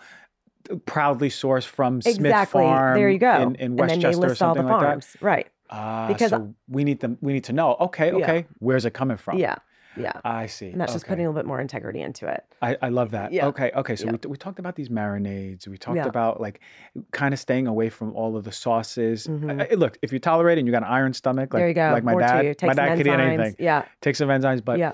[0.70, 2.62] uh, proudly sourced from Smith exactly.
[2.62, 3.34] Farm there you go.
[3.34, 4.86] in, in and then Westchester they or list all the something like that?
[4.86, 5.16] farms.
[5.20, 5.48] Right.
[5.70, 7.18] Ah, Because- so we need them.
[7.20, 7.76] We need to know.
[7.80, 8.16] Okay, Yeah.
[8.24, 8.46] okay.
[8.58, 9.38] Where's it coming from?
[9.38, 9.56] Yeah.
[9.98, 10.12] Yeah.
[10.24, 10.68] I see.
[10.72, 12.44] And that's just putting a little bit more integrity into it.
[12.60, 13.32] I, I love that.
[13.32, 13.46] Yeah.
[13.46, 13.96] Okay, okay.
[13.96, 14.12] So Yeah.
[14.22, 15.66] we, we talked about these marinades.
[15.66, 16.06] We talked Yeah.
[16.06, 16.60] about like
[17.12, 19.26] kind of staying away from all of the sauces.
[19.26, 19.62] Mhm.
[19.62, 21.68] I- I- look, if you tolerate it and you got an iron stomach, like there
[21.68, 21.90] you go.
[21.92, 22.54] like my More dad, to you.
[22.54, 23.56] Take my dad could eat anything.
[23.58, 23.84] Yeah.
[24.02, 24.92] Take some enzymes, but yeah.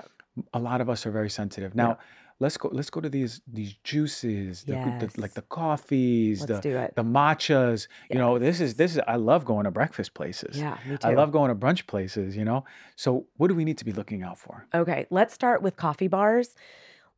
[0.53, 1.75] a lot of us are very sensitive.
[1.75, 1.97] Now,
[2.39, 2.69] let's go.
[2.71, 7.87] Let's go to these these juices, the, the, like the coffees, Let's the the matchas.
[8.09, 9.01] You know, this is this is.
[9.07, 10.57] I love going to breakfast places.
[10.57, 10.77] Yeah.
[10.87, 11.07] Me too.
[11.07, 12.35] I love going to brunch places.
[12.35, 12.65] You know,
[12.95, 14.67] so what do we need to be looking out for?
[14.73, 16.55] Okay, let's start with coffee bars.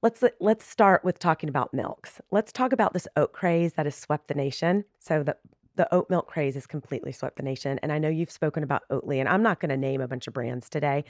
[0.01, 2.21] Let's let's start with talking about milks.
[2.31, 4.85] Let's talk about this oat craze that has swept the nation.
[4.99, 5.37] So the
[5.75, 8.83] the oat milk craze has completely swept the nation, and I know you've spoken about
[8.89, 11.03] Oatly, and I'm not going to name a bunch of brands today,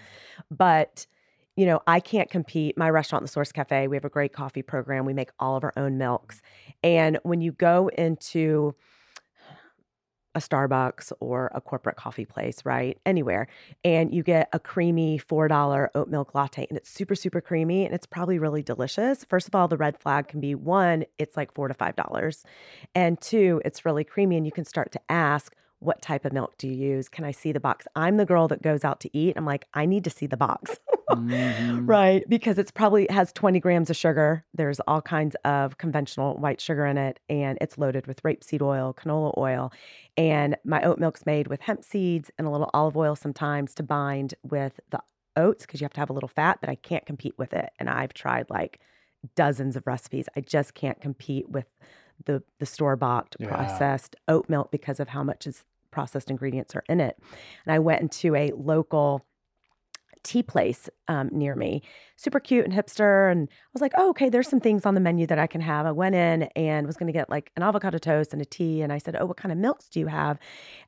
[0.49, 1.05] but
[1.55, 2.77] you know I can't compete.
[2.77, 5.05] My restaurant, the Source Cafe, we have a great coffee program.
[5.05, 6.41] We make all of our own milks,
[6.83, 8.75] and when you go into
[10.35, 12.99] a Starbucks or a corporate coffee place, right?
[13.05, 13.47] Anywhere.
[13.83, 17.95] And you get a creamy $4 oat milk latte and it's super, super creamy and
[17.95, 19.23] it's probably really delicious.
[19.23, 22.43] First of all, the red flag can be one, it's like four to five dollars.
[22.93, 26.55] And two, it's really creamy and you can start to ask, what type of milk
[26.57, 27.07] do you use?
[27.09, 27.87] Can I see the box?
[27.95, 29.33] I'm the girl that goes out to eat.
[29.37, 30.79] I'm like, I need to see the box.
[31.11, 31.87] Mhm.
[31.87, 32.27] right?
[32.27, 34.43] Because it's probably has 20 grams of sugar.
[34.55, 38.93] There's all kinds of conventional white sugar in it, and it's loaded with rapeseed oil,
[38.99, 39.71] canola oil,
[40.17, 43.83] and my oat milk's made with hemp seeds and a little olive oil sometimes to
[43.83, 44.99] bind with the
[45.37, 47.69] oats because you have to have a little fat, but I can't compete with it.
[47.79, 48.79] And I've tried like
[49.35, 50.25] dozens of recipes.
[50.35, 51.67] I just can't compete with
[52.25, 53.47] the the store bought Yeah.
[53.47, 55.63] processed oat milk because of how much is
[55.95, 57.17] processed ingredients are in it.
[57.65, 59.25] And I went into a local
[60.25, 61.81] tea place um, near me,
[62.15, 63.31] super cute and hipster.
[63.31, 65.61] And I was like, oh, okay, there's some things on the menu that I can
[65.61, 65.85] have.
[65.85, 68.81] I went in and was going to get like an avocado toast and a tea.
[68.81, 70.39] And I said, oh, what kind of milks do you have?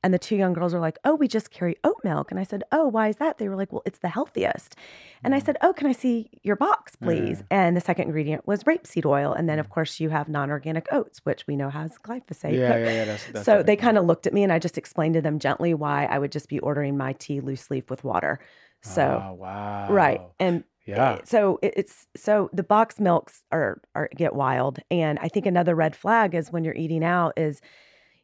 [0.04, 2.32] And the two young girls were like, oh, we just carry oat milk.
[2.32, 3.38] And I said, oh, why is that?
[3.38, 4.76] They were like, well, it's the healthiest.
[5.24, 5.46] And I Mhm.
[5.46, 7.40] said, oh, can I see your box, please?
[7.40, 7.58] Yeah.
[7.60, 9.34] And the second ingredient was rapeseed oil.
[9.34, 12.54] And then, of course, you have non organic oats, which we know has glyphosate.
[12.58, 13.06] Yeah, yeah, yeah.
[13.06, 13.66] That's, that's so right.
[13.66, 16.18] they kind of looked at me and I just explained to them gently why I
[16.18, 18.40] would just be ordering my tea loose leaf with water.
[18.82, 19.88] So, Oh, wow.
[19.90, 20.22] right.
[20.40, 21.20] And Yeah.
[21.26, 25.76] so it- it's so the box milks are are get wild and i think another
[25.76, 27.60] red flag is when you're eating out is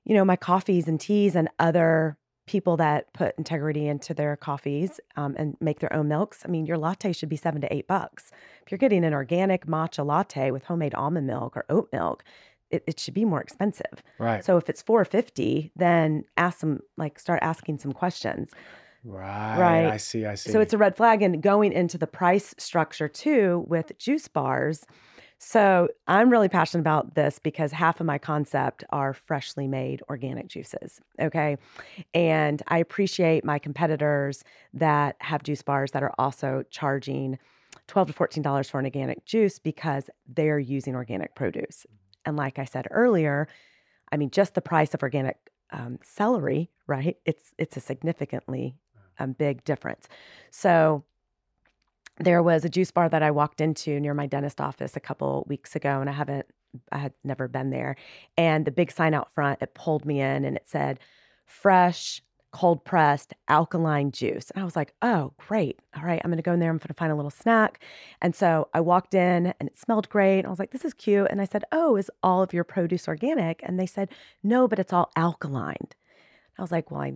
[0.06, 5.00] you know my coffees and teas and other people that put integrity into their coffees
[5.18, 7.88] um, and make their own milks i mean your latte should be seven to eight
[7.88, 8.32] bucks
[8.66, 12.24] if you're getting an organic matcha latte with homemade almond milk or oat milk
[12.70, 14.44] it, it should be more expensive Right.
[14.44, 18.52] so if it's 450 then ask some like start asking some questions
[19.04, 19.60] right.
[19.60, 19.86] right.
[19.86, 20.26] I see.
[20.26, 20.52] I see.
[20.52, 21.22] so it's a red flag.
[21.22, 24.86] And going into the price structure too with juice bars.
[25.46, 30.48] So I'm really passionate about this because half of my concept are freshly made organic
[30.48, 31.02] juices.
[31.20, 31.58] Okay.
[32.14, 37.38] And I appreciate my competitors that have juice bars that are also charging
[37.88, 41.86] 12 to $14 for an organic juice because they're using organic produce.
[42.26, 43.50] And like I said earlier,
[44.14, 45.38] I mean, just the price of organic
[45.72, 47.18] um, celery, right?
[47.26, 48.76] It's it's a significantly
[49.20, 50.08] um, big difference.
[50.52, 51.04] So
[52.20, 55.46] there was a juice bar that I walked into near my dentist office a couple
[55.48, 56.46] weeks ago, and I haven't,
[56.92, 57.96] I had never been there.
[58.38, 61.00] And the big sign out front, it pulled me in, and it said,
[61.46, 62.22] "Fresh."
[62.52, 64.52] Cold pressed alkaline juice.
[64.52, 65.80] And I was like, oh, great.
[65.98, 66.70] All right, I'm gonna go in there.
[66.70, 67.84] I'm gonna find a little snack.
[68.22, 70.46] And so I walked in and it smelled great.
[70.46, 71.30] I was like, this is cute.
[71.32, 73.62] And I said, oh, is all of your produce organic?
[73.64, 74.10] And they said,
[74.44, 75.88] no, but it's all alkaline.
[76.60, 77.14] I was like, well, I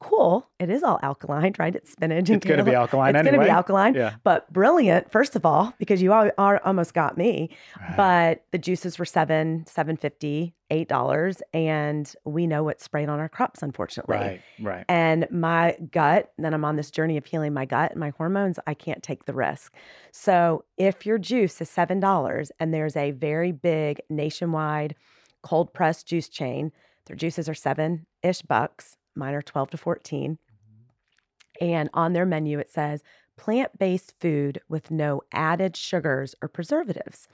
[0.00, 0.46] cool.
[0.58, 1.74] It is all alkaline, right?
[1.74, 3.36] It's spinach and it's going to be alkaline It's anyway.
[3.36, 4.14] going to be alkaline, Yeah.
[4.24, 5.10] but brilliant.
[5.10, 7.50] First of all, because you all are almost got me.
[7.80, 7.96] Right.
[7.96, 13.18] But the juices were seven, seven fifty, eight dollars, and we know what's sprayed on
[13.20, 14.16] our crops, unfortunately.
[14.16, 14.40] right.
[14.60, 14.84] Right.
[14.88, 18.58] And my gut, then I'm on this journey of healing my gut and my hormones.
[18.66, 19.72] I can't take the risk.
[20.12, 24.94] So if your juice is seven dollars and there's a very big nationwide
[25.42, 26.72] cold pressed juice chain,
[27.06, 28.96] their juices are seven ish bucks.
[29.16, 30.38] Mine are 12 to 14.
[30.38, 31.64] Mm-hmm.
[31.64, 33.02] And on their menu, it says
[33.36, 37.28] plant based food with no added sugars or preservatives.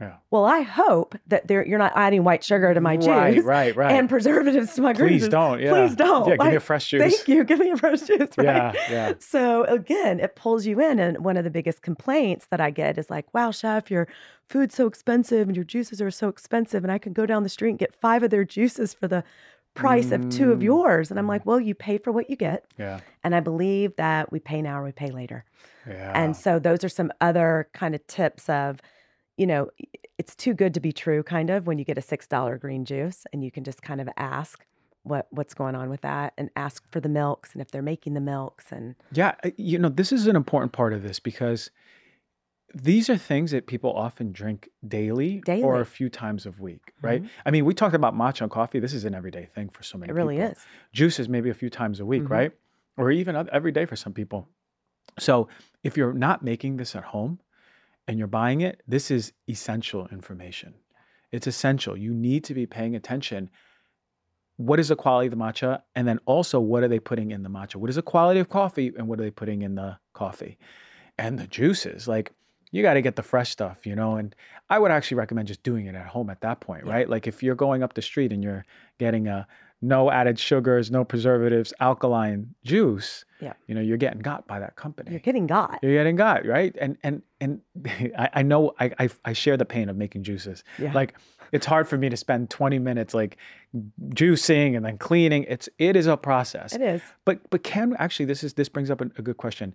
[0.00, 0.16] Yeah.
[0.30, 3.42] Well, I hope that you're not adding white sugar to my juice Right.
[3.44, 3.74] Right.
[3.76, 3.92] right.
[3.92, 5.58] and preservatives to my green Please don't.
[5.58, 5.72] Yeah.
[5.72, 6.28] Please don't.
[6.28, 6.36] Yeah.
[6.36, 7.00] Give me a fresh juice.
[7.00, 7.44] Thank you.
[7.44, 8.28] Give me a fresh juice.
[8.36, 8.44] Right?
[8.44, 8.72] Yeah.
[8.90, 9.12] Yeah.
[9.20, 10.98] So again, it pulls you in.
[10.98, 14.06] And one of the biggest complaints that I get is like, wow, chef, your
[14.50, 16.84] food's so expensive and your juices are so expensive.
[16.84, 19.24] And I can go down the street and get five of their juices for the
[19.76, 20.64] price of two of Mm.
[20.64, 21.10] yours.
[21.10, 22.64] And I'm like, well, you pay for what you get.
[22.78, 23.00] Yeah.
[23.22, 25.44] And I believe that we pay now or we pay later.
[25.86, 26.12] Yeah.
[26.14, 28.80] And so those are some other kind of tips of,
[29.36, 29.70] you know,
[30.18, 33.26] it's too good to be true, kind of, when you get a $6 green juice
[33.32, 34.64] and you can just kind of ask
[35.02, 38.14] what what's going on with that and ask for the milks and if they're making
[38.14, 41.70] the milks and Yeah, you know, this is an important part of this because
[42.74, 47.24] these are things that people often drink daily, or a few times a week, right?
[47.44, 48.80] I mean, we talked about matcha and coffee.
[48.80, 50.18] This is an everyday thing for so many people.
[50.22, 50.52] it really people.
[50.52, 50.66] is.
[50.92, 52.30] Juices maybe a few times a week, Mhm.
[52.30, 52.52] right?
[52.96, 54.48] Or even every day for some people.
[55.18, 55.48] So
[55.84, 57.40] if you're not making this at home
[58.08, 60.74] and you're buying it, this is essential information.
[61.32, 61.96] It's essential.
[61.96, 63.48] You need to be paying attention.
[64.56, 65.82] What is the quality of the matcha?
[65.94, 67.76] And then also, what are they putting in the matcha?
[67.76, 68.92] What is the quality of coffee?
[68.96, 70.58] And what are they putting in the coffee?
[71.18, 72.32] And the juices, like
[72.76, 74.16] you got to get the fresh stuff, you know?
[74.16, 74.34] And
[74.68, 76.92] I would actually recommend just doing it at home at that point, Yeah.
[76.92, 77.08] right?
[77.08, 78.64] Like if you're going up the street and you're
[78.98, 79.46] getting a
[79.82, 83.52] no added sugars, no preservatives, alkaline juice, Yeah.
[83.66, 85.10] you know, you're getting got by that company.
[85.10, 85.78] You're getting got.
[85.82, 86.74] You're getting got, right?
[86.80, 87.60] And and and
[88.18, 90.62] I, I know I, I I share the pain of making juices.
[90.78, 90.92] Yeah.
[90.92, 91.14] Like
[91.52, 93.36] it's hard for me to spend 20 minutes like
[94.10, 95.44] juicing and then cleaning.
[95.48, 96.74] It's it is a process.
[96.74, 97.02] it is.
[97.24, 99.74] But but can actually this is this brings up a, a good question.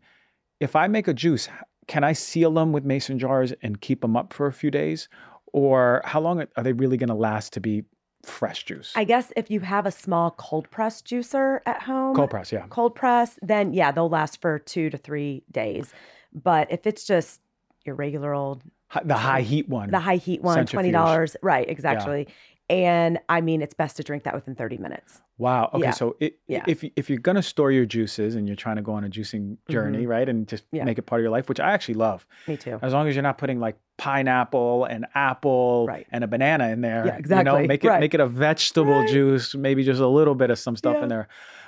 [0.60, 1.48] If I make a juice,
[1.92, 5.10] can I seal them with mason jars and keep them up for a few days,
[5.52, 7.84] or how long are they really going to last to be
[8.24, 8.94] fresh juice.
[8.96, 12.66] I guess if you have a small cold press juicer at home, Cold press, yeah.
[12.70, 15.92] cold press, then yeah, they'll last for two to three days.
[16.32, 17.42] But if it's just
[17.86, 18.64] your regular old,
[19.04, 19.90] The high heat one.
[19.92, 20.74] the high heat one, Centrifuge.
[20.74, 21.68] twenty dollars, right?
[21.70, 22.28] Exactly.
[22.72, 25.22] And I mean, it's best to drink that within thirty minutes.
[25.38, 25.70] Wow.
[25.74, 25.84] Okay.
[25.84, 25.92] Yeah.
[25.92, 26.64] So it, Yeah.
[26.68, 29.58] if if you're gonna store your juices and you're trying to go on a juicing
[29.70, 30.76] journey, right, and just Mm-hmm.
[30.78, 30.84] Yeah.
[30.86, 32.80] make it part of your life, which I actually love, Me too.
[32.82, 36.08] as long as you're not putting like pineapple and apple Right.
[36.12, 37.06] and a banana in there.
[37.06, 37.44] Yeah, You exactly.
[37.62, 38.00] know, make it Right.
[38.00, 39.10] make it a vegetable Right.
[39.10, 41.28] juice, maybe just a little bit of some stuff in there.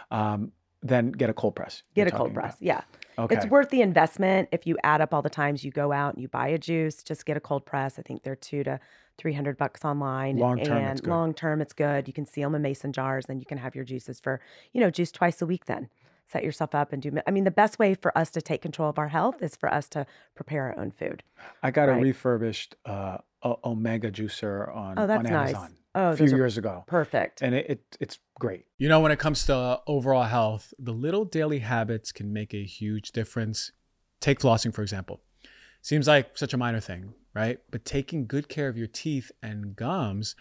[0.10, 1.84] Um, then get a cold press.
[1.96, 2.56] Get a cold press.
[2.56, 2.62] about.
[2.62, 2.82] Yeah.
[3.18, 3.36] Okay.
[3.36, 6.22] It's worth the investment if you add up all the times you go out and
[6.22, 7.04] you buy a juice.
[7.04, 7.98] Just get a cold press.
[8.00, 8.80] I think they're two to
[9.18, 10.38] three hundred bucks online.
[10.38, 11.10] Long term, and it's good.
[11.10, 12.08] long term, it's good.
[12.08, 14.82] You can seal them in mason jars, and you can have your juices for you
[14.82, 15.66] know juice twice a week.
[15.66, 15.90] Then
[16.28, 17.12] set yourself up and do.
[17.28, 19.72] I mean, the best way for us to take control of our health is for
[19.72, 21.22] us to prepare our own food.
[21.62, 25.54] I got a refurbished uh, O- Omega juicer on, Oh, that's on nice.
[25.96, 26.84] Amazon Oh, a few years ago.
[26.88, 27.42] perfect.
[27.42, 28.66] And it, it it's great.
[28.78, 32.54] You know, when it comes to uh, overall health, the little daily habits can make
[32.54, 33.72] a huge difference.
[34.20, 35.22] Take flossing, for example.
[35.82, 37.60] Seems like such a minor thing, right?
[37.70, 40.36] But taking good care of your teeth and gums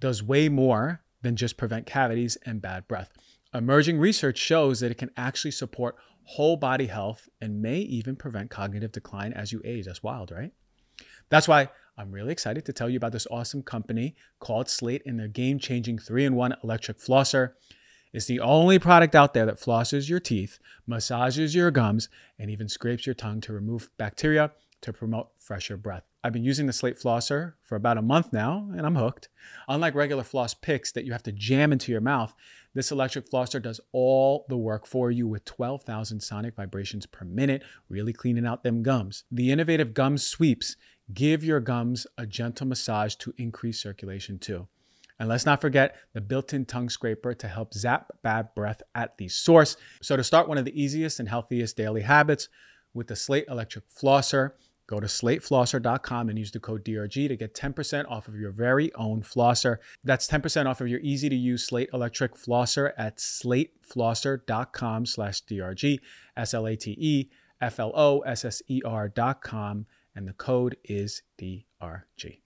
[0.00, 3.10] does way more than just prevent cavities and bad breath.
[3.54, 8.50] Emerging research shows that it can actually support whole body health and may even prevent
[8.50, 9.86] cognitive decline as you age.
[9.86, 10.52] That's wild, right?
[11.30, 11.68] That's why
[12.02, 15.60] I'm really excited to tell you about this awesome company called Slate and their game
[15.60, 17.52] changing 3 in 1 electric flosser.
[18.12, 22.08] It's the only product out there that flosses your teeth, massages your gums,
[22.40, 26.02] and even scrapes your tongue to remove bacteria to promote fresher breath.
[26.24, 29.28] I've been using the Slate flosser for about a month now, and I'm hooked.
[29.68, 32.34] Unlike regular floss picks that you have to jam into your mouth,
[32.74, 37.62] this electric flosser does all the work for you with 12,000 sonic vibrations per minute,
[37.88, 39.24] really cleaning out them gums.
[39.30, 40.76] The innovative gum sweeps
[41.12, 44.68] give your gums a gentle massage to increase circulation too.
[45.18, 49.18] And let's not forget the built in tongue scraper to help zap bad breath at
[49.18, 49.76] the source.
[50.00, 52.48] So, to start one of the easiest and healthiest daily habits
[52.92, 54.52] with the Slate Electric Flosser,
[54.86, 58.92] go to slateflosser.com and use the code DRG to get 10% off of your very
[58.94, 59.76] own flosser.
[60.02, 66.00] That's 10% off of your easy to use Slate Electric Flosser at slateflosser.com slash DRG,
[66.36, 70.26] S L A T E F L O S S E R dot com, and
[70.26, 72.40] the code is DRG.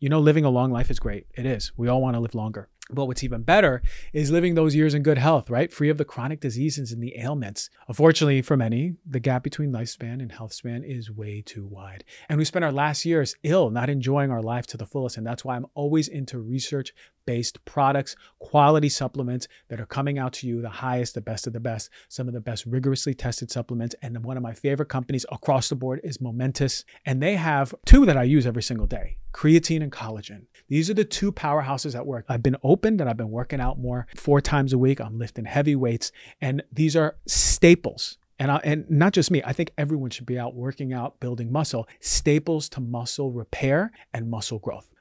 [0.00, 1.26] You know, living a long life is great.
[1.34, 1.72] It is.
[1.76, 2.68] We all want to live longer.
[2.90, 5.72] But what's even better is living those years in good health, right?
[5.72, 7.68] Free of the chronic diseases and the ailments.
[7.86, 12.04] Unfortunately, for many, the gap between lifespan and health span is way too wide.
[12.28, 15.18] And we spend our last years ill, not enjoying our life to the fullest.
[15.18, 16.94] And that's why I'm always into research
[17.26, 21.52] based products, quality supplements that are coming out to you the highest, the best of
[21.52, 23.94] the best, some of the best rigorously tested supplements.
[24.00, 26.86] And one of my favorite companies across the board is Momentous.
[27.04, 30.46] And they have two that I use every single day creatine and collagen.
[30.66, 32.24] These are the two powerhouses at work.
[32.28, 35.00] I've been opened and I've been working out more four times a week.
[35.00, 38.18] I'm lifting heavy weights, and these are staples.
[38.40, 41.52] And, I, and not just me, I think everyone should be out working out, building
[41.52, 44.88] muscle, staples to muscle repair and muscle growth.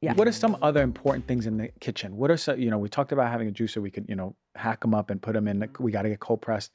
[0.00, 0.14] Yeah.
[0.14, 2.16] What are some other important things in the kitchen?
[2.16, 4.34] What are some, you know, we talked about having a juicer, we could, you know,
[4.54, 6.72] hack them up and put them in, the, we got to get cold pressed.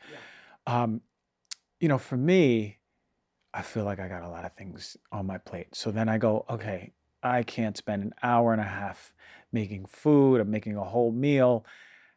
[0.67, 1.01] Um,
[1.79, 2.77] you know, for me,
[3.51, 5.73] I feel like I got a lot of things on my plate.
[5.73, 6.91] So then I go, okay,
[7.23, 9.13] I can't spend an hour and a half
[9.51, 11.65] making food or making a whole meal.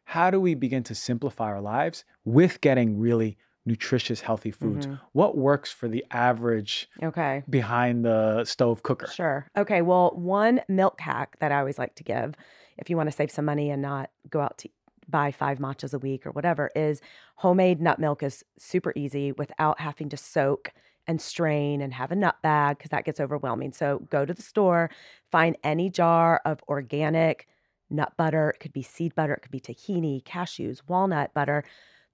[0.03, 3.37] How do we begin to simplify our lives with getting really
[3.69, 4.87] nutritious, healthy foods?
[4.87, 4.99] Mhm.
[5.13, 7.43] What works for the average Okay.
[7.49, 9.07] behind the stove cooker?
[9.11, 9.47] Sure.
[9.55, 9.81] Okay.
[9.81, 12.35] Well, one milk hack that I always like to give,
[12.77, 14.69] if you want to save some money and not go out to
[15.07, 17.01] buy five matchas a week or whatever, is
[17.37, 20.71] homemade nut milk is super easy without having to soak
[21.07, 23.71] and strain and have a nut bag because that gets overwhelming.
[23.73, 24.89] So go to the store,
[25.31, 27.47] find any jar of organic
[27.89, 28.51] nut butter.
[28.51, 31.63] It could be seed butter, it could be tahini, cashews, walnut butter.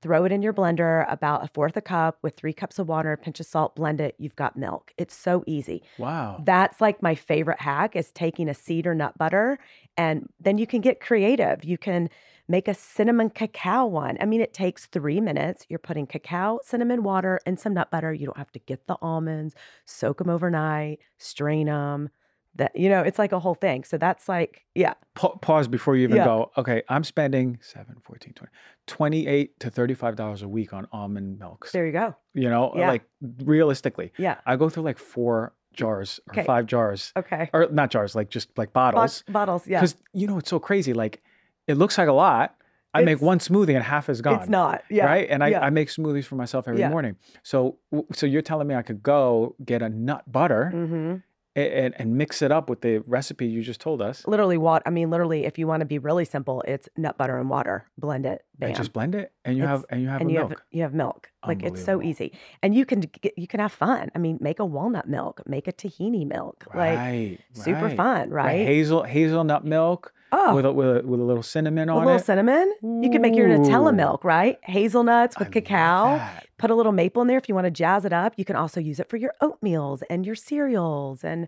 [0.05, 3.11] Throw it in your blender, about a fourth a cup with three cups of water,
[3.11, 4.13] a pinch of salt, blend it.
[4.19, 4.93] You've got milk.
[4.99, 5.81] It's so easy.
[5.97, 6.43] Wow.
[6.45, 9.57] That's like my favorite hack is taking a seed or nut butter,
[9.97, 11.65] and then you can get creative.
[11.65, 12.11] You can
[12.47, 14.15] make a cinnamon cacao one.
[14.21, 15.65] I mean, it takes three minutes.
[15.69, 18.13] You're putting cacao, cinnamon water, and some nut butter.
[18.13, 22.09] You don't have to get the almonds, soak them overnight, strain them.
[22.57, 23.83] That you know, it's like a whole thing.
[23.83, 26.25] So that's like, yeah, Pa- pause before you even Yeah.
[26.25, 26.51] go.
[26.57, 28.51] Okay, I'm spending 7, 14, 20,
[28.87, 31.71] 28 to $35 a week on almond milks.
[31.73, 32.15] there you go.
[32.33, 32.87] You know, Yeah.
[32.89, 33.03] like
[33.43, 34.37] realistically, Yeah.
[34.45, 36.43] I go through like four jars or Okay.
[36.45, 37.49] five jars, Okay.
[37.53, 39.23] or not jars, like just like Bot- bottles.
[39.27, 39.67] bottles.
[39.67, 39.79] Yeah.
[39.81, 40.93] Because you know, it's so crazy.
[40.93, 41.21] Like
[41.67, 42.55] it looks like a lot.
[42.93, 44.35] I make one smoothie and half is gone.
[44.39, 44.81] It's not.
[44.89, 45.05] Yeah.
[45.07, 45.27] Right.
[45.29, 45.59] And I, yeah.
[45.59, 46.87] I make smoothies for myself every Yeah.
[46.87, 47.17] morning.
[47.43, 47.77] So,
[48.13, 51.21] so you're telling me I could go get a nut butter hmm a-
[51.55, 54.25] and, and mix it up with the recipe you just told us.
[54.27, 57.37] Literally, what I mean, literally, if you want to be really simple, it's nut butter
[57.37, 57.85] and water.
[57.97, 58.43] Blend it.
[58.59, 58.69] Bam.
[58.69, 60.49] And just blend it and you It's- have, and you have and a you milk.
[60.51, 61.29] have you have milk.
[61.47, 62.33] Like it's so easy,
[62.63, 64.09] and you can get, you can have fun.
[64.15, 67.95] I mean, make a walnut milk, make a tahini milk, like super right.
[67.97, 68.65] fun, Right, right?
[68.65, 72.05] Hazel hazelnut milk oh, with a, with a with a little cinnamon with a on
[72.05, 72.25] little it.
[72.25, 72.73] cinnamon.
[72.81, 74.59] You can make your Nutella milk, right?
[74.63, 76.29] Hazelnuts with I cacao.
[76.57, 78.33] Put a little maple in there if you want to jazz it up.
[78.37, 81.23] You can also use it for your oatmeals and your cereals.
[81.23, 81.47] And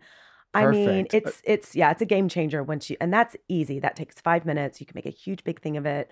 [0.54, 1.14] I mean, Perfect.
[1.14, 3.80] It's it's yeah, it's a game changer once you and that's easy.
[3.80, 4.80] That takes five minutes.
[4.80, 6.12] You can make a huge big thing of it.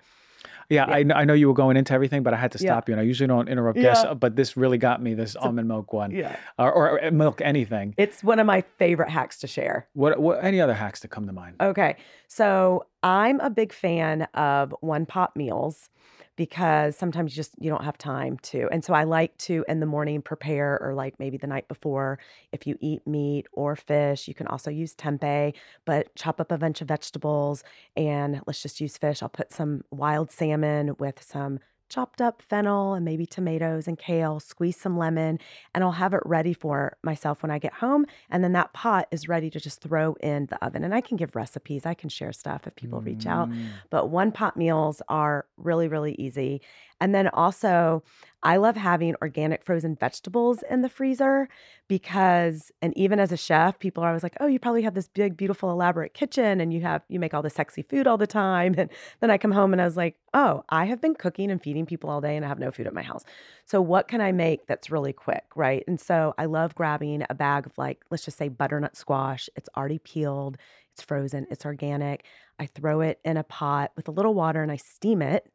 [0.68, 1.14] Yeah, Yeah.
[1.14, 2.72] I, I know you were going into everything, but I had to Yeah.
[2.72, 2.94] stop you.
[2.94, 3.82] And I usually don't interrupt Yeah.
[3.84, 5.14] guests, but this really got me.
[5.14, 6.72] This almond milk one, Yeah, or,
[7.02, 7.94] or milk anything.
[7.96, 9.86] it's one of my favorite hacks to share.
[9.94, 11.56] What what any other hacks that come to mind?
[11.60, 11.96] Okay.
[12.28, 15.90] So I'm a big fan of one pot meals
[16.34, 18.68] because sometimes you just you don't have time to.
[18.72, 22.18] And so I like to in the morning prepare or like maybe the night before
[22.50, 25.54] if you eat meat or fish, you can also use tempeh,
[25.84, 27.62] but chop up a bunch of vegetables
[27.96, 29.22] and let's just use fish.
[29.22, 34.40] I'll put some wild salmon with some chopped up fennel and maybe tomatoes and kale,
[34.40, 35.38] squeeze some lemon,
[35.74, 38.06] and I'll have it ready for myself when I get home.
[38.30, 40.84] And then that pot is ready to just throw in the oven.
[40.84, 43.50] And I can give recipes, I can share stuff if people reach out.
[43.50, 43.68] Mm.
[43.90, 46.60] But one pot meals are really, really easy.
[47.00, 48.02] And then also,
[48.46, 51.48] I love having organic frozen vegetables in the freezer
[51.88, 55.08] because, and even as a chef, people are always like, oh, you probably have this
[55.08, 58.26] big, beautiful, elaborate kitchen and you have, you make all the sexy food all the
[58.26, 58.76] time.
[58.86, 58.88] And
[59.18, 61.86] then I come home and I was like, oh, I have been cooking and feeding
[61.86, 63.24] people all day and I have no food at my house.
[63.64, 65.82] So what can I make that's really quick, right?
[65.88, 69.48] And so I love grabbing a bag of like, let's just say butternut squash.
[69.56, 70.56] It's already peeled,
[70.92, 72.24] it's frozen, it's organic.
[72.60, 75.50] I throw it in a pot with a little water and I steam it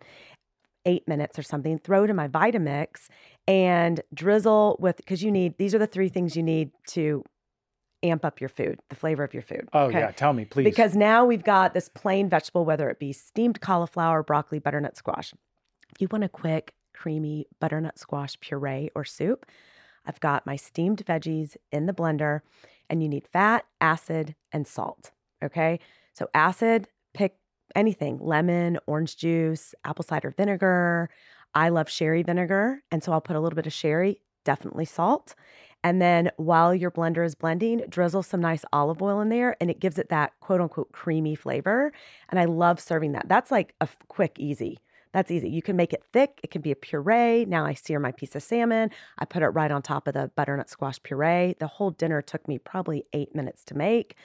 [0.86, 3.08] eight minutes or something, throw it in my Vitamix
[3.48, 7.24] and drizzle with, because you need, these are the three things you need to
[8.04, 9.70] amp up your food, the flavor of your food.
[9.74, 10.00] Oh okay?
[10.00, 10.64] yeah, tell me please.
[10.64, 15.34] Because now we've got this plain vegetable, whether it be steamed cauliflower, broccoli, butternut squash.
[15.94, 19.46] If you want a quick, creamy butternut squash puree or soup,
[20.06, 22.42] I've got my steamed veggies in the blender,
[22.90, 25.12] and you need fat, acid, and salt.
[25.44, 25.80] Okay.
[26.14, 27.36] So, acid, pick
[27.76, 31.10] anything lemon, orange juice, apple cider vinegar.
[31.54, 32.84] I love sherry vinegar.
[32.92, 35.36] And so I'll put a little bit of sherry, definitely salt.
[35.84, 39.70] And then while your blender is blending, drizzle some nice olive oil in there and
[39.70, 41.92] it gives it that quote unquote creamy flavor.
[42.30, 43.28] And I love serving that.
[43.28, 44.80] That's like a quick, easy.
[45.14, 45.50] That's easy.
[45.50, 46.40] You can make it thick.
[46.42, 47.46] It can be a puree.
[47.46, 48.92] Now I sear my piece of salmon.
[49.18, 51.56] I put it right on top of the butternut squash puree.
[51.60, 54.16] The whole dinner took me probably eight minutes to make.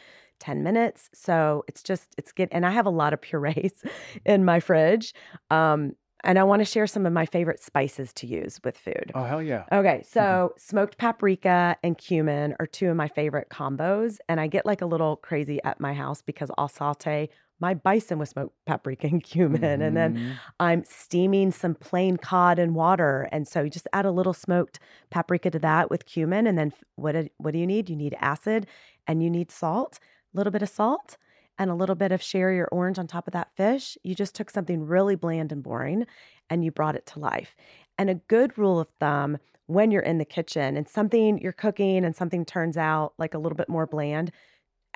[0.41, 1.11] 10 minutes.
[1.14, 2.49] So it's just, it's good.
[2.53, 3.82] And I have a lot of purees
[4.24, 5.14] in my fridge.
[5.51, 5.93] Um,
[6.24, 9.12] and I want to share some of my favorite spices to use with food.
[9.14, 9.64] oh hell yeah.
[9.70, 14.18] Okay, so smoked paprika and cumin are two of my favorite combos.
[14.28, 17.28] And I get like a little crazy at my house because I'll saute
[17.61, 19.80] my bison with smoked paprika and cumin.
[19.82, 20.32] And then Mhm.
[20.59, 23.28] I'm steaming some plain cod in water.
[23.30, 24.78] And so you just add a little smoked
[25.11, 26.47] paprika to that with cumin.
[26.47, 27.89] And then what do, what do you need?
[27.89, 28.66] You need acid
[29.07, 29.99] and you need salt,
[30.37, 31.16] little bit of salt
[31.59, 33.97] and a little bit of sherry or orange on top of that fish.
[34.03, 36.07] You just took something really bland and boring
[36.51, 37.57] and you brought it to life.
[37.99, 42.05] And a good rule of thumb when you're in the kitchen and something you're cooking
[42.05, 44.30] and something turns out like a little bit more bland,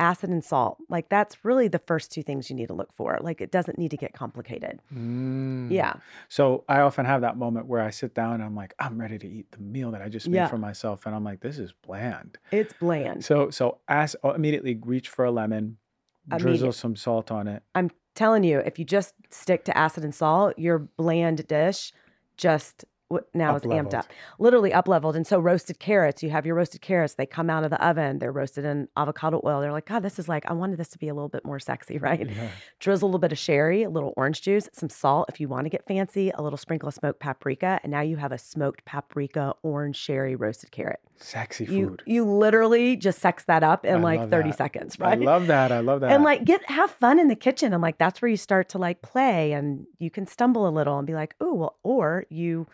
[0.01, 0.79] acid and salt.
[0.89, 3.19] Like that's really the first two things you need to look for.
[3.21, 4.81] Like it doesn't need to get complicated.
[4.93, 5.71] Mm.
[5.71, 5.95] Yeah.
[6.29, 9.19] So I often have that moment where I sit down and I'm like, I'm ready
[9.19, 10.49] to eat the meal that I just made Yeah.
[10.49, 12.39] for myself, and I'm like, this is bland.
[12.51, 13.25] It's bland.
[13.25, 15.77] So so as oh, immediately reach for a lemon,
[16.39, 17.63] drizzle some salt on it.
[17.75, 21.93] I'm telling you, if you just stick to acid and salt, your bland dish
[22.37, 22.85] just
[23.35, 24.07] now is amped Up-leveled.
[24.39, 25.17] literally up leveled.
[25.17, 27.15] And so roasted carrots, you have your roasted carrots.
[27.15, 28.19] They come out of the oven.
[28.21, 29.61] They're roasted in avocado oil.
[29.61, 31.59] They're like, God, this is like I wanted this to be a little bit more
[31.59, 32.29] sexy, right?
[32.29, 32.49] Yeah.
[32.79, 35.65] Drizzle a little bit of sherry, a little orange juice, some salt if you want
[35.65, 38.85] to get fancy, a little sprinkle of smoked paprika, and now you have a smoked
[38.85, 41.01] paprika orange sherry roasted carrot.
[41.23, 42.03] Sexy You food.
[42.07, 44.57] you literally just sex that up in I like 30 that.
[44.57, 45.19] seconds, right?
[45.19, 45.71] I love that.
[45.71, 46.13] I love that.
[46.13, 48.79] and like get have fun in the kitchen and like that's where you start to
[48.79, 52.67] like play and you can stumble a little and be like oh well or you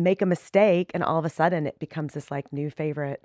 [0.00, 3.22] make a mistake and all of a sudden it becomes this like new favorite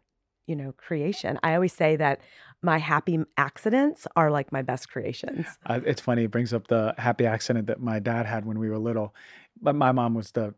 [0.48, 2.20] you know creation i always say that
[2.62, 6.24] my happy accidents are like my best creations Uh, it's funny.
[6.26, 9.16] It brings up the happy accident that my dad had when we were little.
[9.62, 10.54] But my mom was the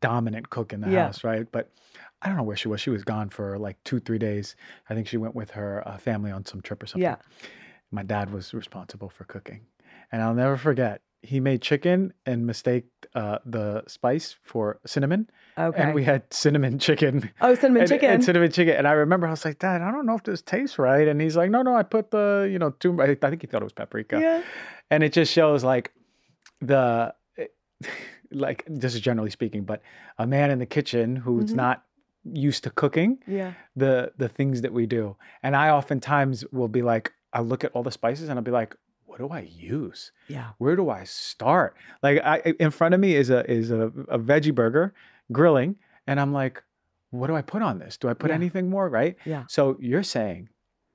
[0.00, 1.06] dominant cook in the Yeah.
[1.06, 1.50] house, right?
[1.50, 1.70] But
[2.22, 2.80] I don't know where she was.
[2.80, 4.56] She was gone for like two, three days.
[4.88, 7.02] I think she went with her uh, family on some trip or something.
[7.02, 7.16] yeah
[7.90, 9.60] My dad was responsible for cooking,
[10.10, 11.02] and I'll never forget.
[11.22, 16.78] He made chicken and mistaked uh, the spice for cinnamon, okay and we had cinnamon
[16.78, 17.30] chicken.
[17.40, 18.74] oh cinnamon and, chicken and cinnamon chicken.
[18.76, 21.06] And I remember I was like, Dad, I don't know if this tastes right.
[21.06, 23.00] And he's like, No, no, I put the, you know, two.
[23.00, 24.42] I think he thought it was paprika yeah
[24.90, 25.92] and it just shows like
[26.60, 27.14] the
[28.30, 29.82] like this is generally speaking but
[30.18, 31.56] a man in the kitchen who's Mhm.
[31.56, 31.84] not
[32.24, 36.80] used to cooking yeah the the things that we do and i oftentimes will be
[36.82, 38.76] like i look at all the spices and i'll be like
[39.12, 43.14] what do i use yeah where do i start like i in front of me
[43.14, 44.94] is a is a, a veggie burger
[45.30, 46.62] grilling and i'm like
[47.10, 48.36] what do i put on this do i put Yeah.
[48.36, 49.44] anything more right Yeah.
[49.48, 50.48] so you're saying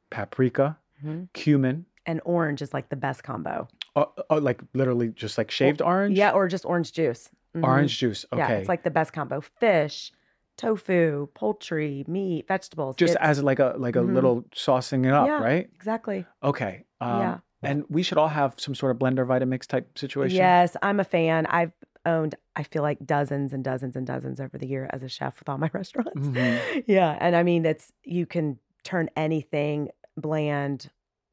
[0.10, 1.32] paprika Mhm.
[1.34, 5.80] cumin and orange is like the best combo oh, oh, like literally just like shaved
[5.84, 7.64] orange yeah or just orange juice Mhm.
[7.64, 8.26] Orange juice.
[8.34, 8.42] Okay.
[8.42, 10.12] yeah it's like the best combo fish
[10.58, 14.14] tofu poultry meat vegetables just It's- as like a like a Mhm.
[14.16, 15.40] little saucing it up, Yeah.
[15.40, 15.70] right?
[15.76, 16.86] exactly Okay.
[17.00, 17.38] Um, Yeah.
[17.64, 20.38] And we should all have some sort of blender Vitamix type situation.
[20.38, 21.46] Yes, I'm a fan.
[21.48, 21.72] I've
[22.06, 25.40] owned, I feel like dozens and dozens and dozens over the year as a chef
[25.40, 26.28] with all my restaurants.
[26.28, 26.84] Mhm.
[26.88, 27.18] Yeah.
[27.20, 30.90] And I mean, it's, you can turn anything bland.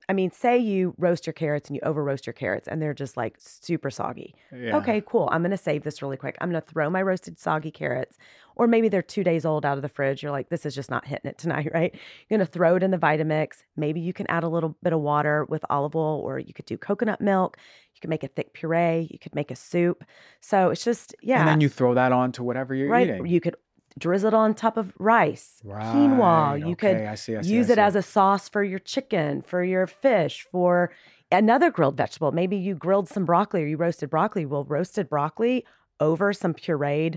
[0.09, 2.95] I mean, say you roast your carrots and you over roast your carrots and they're
[2.95, 4.35] just like super soggy.
[4.55, 4.77] Yeah.
[4.77, 5.29] Okay, cool.
[5.33, 6.37] I'm going to save this really quick.
[6.41, 8.19] I'm going to throw my roasted soggy carrots,
[8.57, 10.23] or maybe they're two days old out of the fridge.
[10.23, 11.93] You're like, this is just not hitting it tonight, right?
[12.29, 13.63] You're going to throw it in the Vitamix.
[13.77, 16.67] Maybe you can add a little bit of water with olive oil, or you could
[16.67, 17.57] do coconut milk.
[17.95, 19.09] You could make a thick puree.
[19.11, 20.05] You could make a soup.
[20.41, 21.41] So it's just, yeah.
[21.41, 23.09] And then you throw that on to whatever you're right.
[23.09, 23.27] eating.
[23.27, 23.57] You could
[23.99, 25.85] drizzle it on top of rice, right.
[25.95, 26.59] quinoa.
[26.59, 29.43] You okay, could I see, I see, use it as a sauce for your chicken,
[29.43, 30.91] for your fish, for
[31.31, 32.33] another grilled vegetable.
[32.33, 34.47] Maybe you grilled some broccoli or you roasted broccoli.
[34.47, 35.65] Well, roasted broccoli
[36.01, 37.17] over some pureed,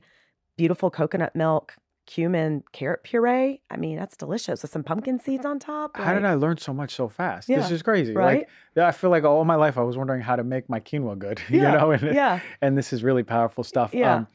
[0.55, 1.73] beautiful coconut milk,
[2.05, 3.61] cumin, carrot puree.
[3.69, 5.97] I mean, that's delicious with some pumpkin seeds on top.
[5.97, 7.49] How did I learn so much so fast?
[7.49, 8.13] Yeah, This is crazy.
[8.13, 8.47] right?
[8.75, 11.17] Like I feel like all my life I was wondering how to make my quinoa
[11.17, 11.41] good.
[11.49, 12.39] yeah, You know, and, Yeah.
[12.61, 13.93] and this is really powerful stuff.
[13.93, 14.15] Yeah.
[14.15, 14.27] Um,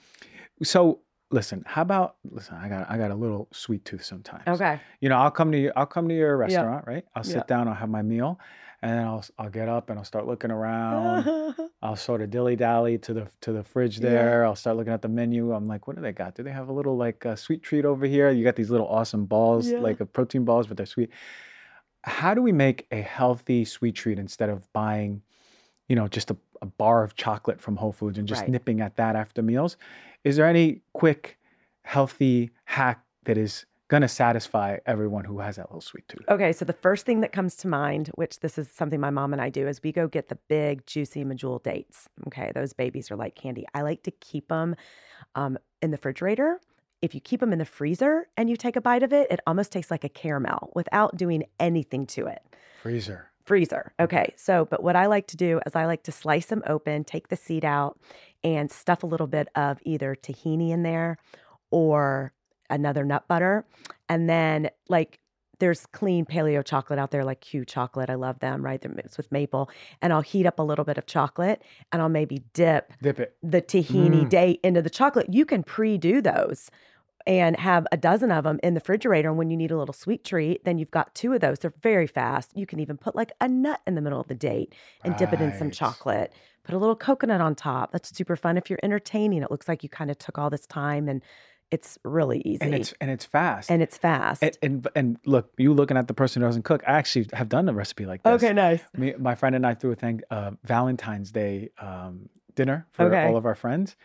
[0.63, 1.01] so
[1.33, 4.45] listen, how about listen, I got I got a little sweet tooth sometimes.
[4.47, 4.81] Okay.
[5.01, 5.73] you know, I'll come to you.
[5.77, 7.05] I'll come to your restaurant, right?
[7.15, 7.43] I'll sit Yeah.
[7.47, 7.69] down.
[7.69, 8.39] I'll have my meal,
[8.83, 11.29] and then I'll I'll get up and I'll start looking around.
[11.85, 14.09] I'll sort of dilly dally to the to the fridge Yeah.
[14.11, 14.45] there.
[14.45, 15.53] I'll start looking at the menu.
[15.53, 16.35] I'm like, what do they got?
[16.37, 18.31] Do they have a little like uh, sweet treat over here?
[18.31, 19.81] You got these little awesome balls, Yeah.
[19.81, 21.11] like uh, protein balls, but they're sweet.
[22.05, 25.23] How do we make a healthy sweet treat instead of buying,
[25.89, 28.51] you know, just a, a bar of chocolate from Whole Foods and just Right.
[28.51, 29.77] nipping at that after meals?
[30.25, 31.39] Is there any quick,
[31.83, 36.25] healthy hack that is gonna satisfy everyone who has that little sweet tooth?
[36.31, 39.33] Okay, so the first thing that comes to mind, which this is something my mom
[39.33, 42.09] and I do, is we go get the big, juicy Medjool dates.
[42.29, 43.67] Okay, those babies are like candy.
[43.75, 44.77] I like to keep them
[45.35, 46.61] um, in the refrigerator.
[47.03, 49.41] If you keep them in the freezer and you take a bite of it, it
[49.47, 52.43] almost tastes like a caramel without doing anything to it.
[52.81, 53.32] Freezer.
[53.45, 53.93] Freezer.
[54.01, 54.33] Okay.
[54.37, 57.29] So, but what I like to do is I like to slice them open, take
[57.29, 57.99] the seed out,
[58.45, 61.17] and stuff a little bit of either tahini in there
[61.71, 62.33] or
[62.71, 63.65] another nut butter.
[64.09, 65.19] And then, like,
[65.59, 68.11] there's clean paleo chocolate out there, like Q chocolate.
[68.11, 68.81] I love them, right?
[68.81, 69.71] They're mixed with maple.
[70.01, 71.63] And I'll heat up a little bit of chocolate
[71.93, 73.37] and I'll maybe dip Dip it.
[73.45, 74.29] the tahini Mm.
[74.29, 75.33] date into the chocolate.
[75.33, 76.69] You can pre do those
[77.27, 79.29] and have a dozen of them in the refrigerator.
[79.29, 81.59] And when you need a little sweet treat, then you've got two of those.
[81.59, 82.51] They're very fast.
[82.55, 85.33] You can even put like a nut in the middle of the date and dip
[85.33, 86.33] it in some chocolate.
[86.65, 87.93] Put a little coconut on top.
[87.93, 89.43] That's super fun if you're entertaining.
[89.43, 91.23] It looks like you kind of took all this time and
[91.73, 92.59] it's really easy.
[92.61, 93.71] And it's and it's fast.
[93.71, 94.43] and it's fast.
[94.43, 96.83] And, and and look, you looking at the person who doesn't cook.
[96.87, 98.33] I actually have done a recipe like this.
[98.35, 98.83] okay, nice.
[98.97, 103.27] Me, my friend and I threw a thing uh, Valentine's Day um, dinner for Okay.
[103.27, 103.97] all of our friends,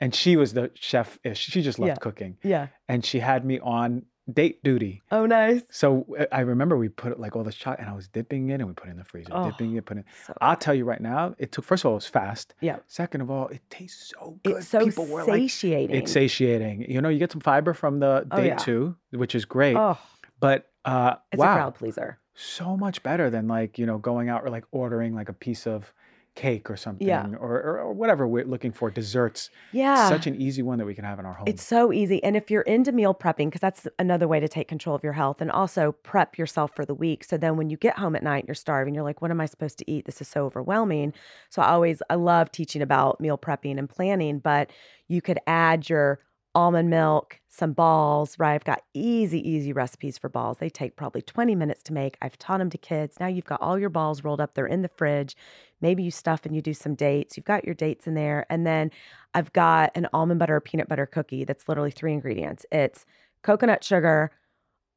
[0.00, 1.18] and she was the chef.
[1.34, 1.94] She just loved Yeah.
[1.96, 2.68] cooking, Yeah.
[2.88, 5.02] and she had me on date duty.
[5.12, 5.62] Oh, nice.
[5.70, 8.54] So uh, I remember we put like all the shot, and I was dipping it,
[8.54, 10.02] and we put it in the freezer, Oh, dipping it, putting.
[10.02, 10.06] it.
[10.26, 11.64] So, I'll tell you right now, it took.
[11.64, 12.54] First of all, it was fast.
[12.60, 12.78] yeah.
[12.88, 14.56] Second of all, it tastes so good.
[14.56, 15.94] It's so People were like, satiating.
[15.96, 16.90] it's satiating.
[16.90, 18.56] You know, you get some fiber from the Oh, date yeah.
[18.56, 19.76] too, which is great.
[19.76, 19.96] oh,
[20.40, 22.18] But uh, it's wow, a crowd pleaser.
[22.34, 25.66] so much better than like you know going out or like ordering like a piece
[25.66, 25.92] of
[26.36, 27.34] cake or something Yeah.
[27.34, 30.12] or, or, or whatever we're looking for desserts Yeah.
[30.12, 32.22] such an easy one that we can have in our home It's so easy.
[32.24, 35.12] And if you're into meal prepping, because that's another way to take control of your
[35.12, 37.22] health and also prep yourself for the week.
[37.22, 39.46] So then when you get home at night you're starving, you're like, what am I
[39.46, 40.06] supposed to eat?
[40.06, 41.12] This is so overwhelming.
[41.50, 44.72] So I always, I love teaching about meal prepping and planning, but
[45.06, 46.18] you could add your
[46.56, 48.54] almond milk, some balls, right?
[48.54, 50.56] I've got easy, easy recipes for balls.
[50.56, 52.16] They take probably 20 minutes to make.
[52.22, 53.18] I've taught them to kids.
[53.20, 55.36] Now you've got all your balls rolled up, they're in the fridge.
[55.82, 57.36] Maybe you stuff and you do some dates.
[57.36, 58.46] You've got your dates in there.
[58.48, 58.90] And then
[59.34, 63.04] I've got an almond butter peanut butter cookie that's literally three ingredients it's
[63.42, 64.30] coconut sugar,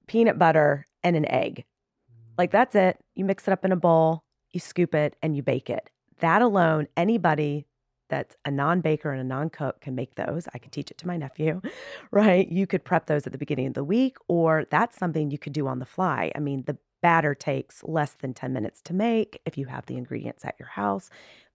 [0.07, 1.66] peanut butter, and an egg.
[2.38, 2.53] Like mm.
[2.53, 3.03] that's it.
[3.16, 5.89] You mix it up in a bowl, you scoop it, and you bake it.
[6.22, 7.66] That alone, anybody
[8.10, 10.47] that's a non baker and a non cook can make those.
[10.53, 11.62] I could teach it to my nephew,
[12.12, 12.49] right?
[12.49, 15.53] You could prep those at the beginning of the week, or that's something you could
[15.53, 16.32] do on the fly.
[16.36, 19.95] I mean, the batter takes less than 10 minutes to make if you have the
[19.95, 21.10] ingredients at your house.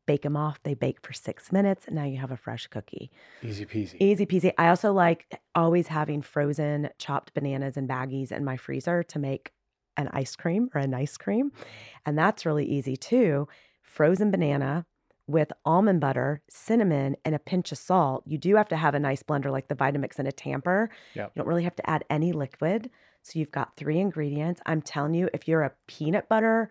[0.07, 3.11] Bake them off, they bake for six minutes, and now you have a fresh cookie.
[3.43, 4.53] easy peasy Easy peasy.
[4.59, 9.53] I also like always having frozen chopped bananas and baggies in my freezer to make
[9.97, 11.53] an ice cream or an ice cream.
[12.05, 13.49] And that's really easy too.
[13.83, 14.85] Frozen banana
[15.27, 18.23] with almond butter, cinnamon, and a pinch of salt.
[18.27, 20.91] You do have to have a nice blender like the Vitamix and a tamper.
[21.15, 21.33] Yep.
[21.35, 22.91] You don't really have to add any liquid.
[23.23, 24.61] So you've got three ingredients.
[24.67, 26.71] I'm telling you, if you're a peanut butter,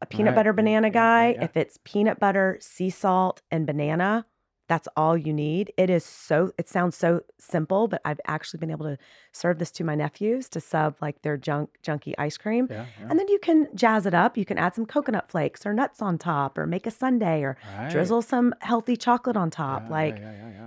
[0.00, 0.36] a peanut Right.
[0.36, 1.44] butter banana guy, yeah.
[1.44, 4.24] if it's peanut butter, sea salt, and banana,
[4.70, 5.72] that's all you need.
[5.76, 8.96] It is so, it sounds so simple, but I've actually been able to
[9.32, 12.68] serve this to my nephews to sub like their junk, junky ice cream.
[12.70, 13.06] yeah, yeah.
[13.10, 14.36] And then you can jazz it up.
[14.38, 17.56] You can add some coconut flakes or nuts on top or make a sundae or
[17.78, 17.90] Right.
[17.90, 19.82] drizzle some healthy chocolate on top.
[19.88, 20.22] Yeah, like,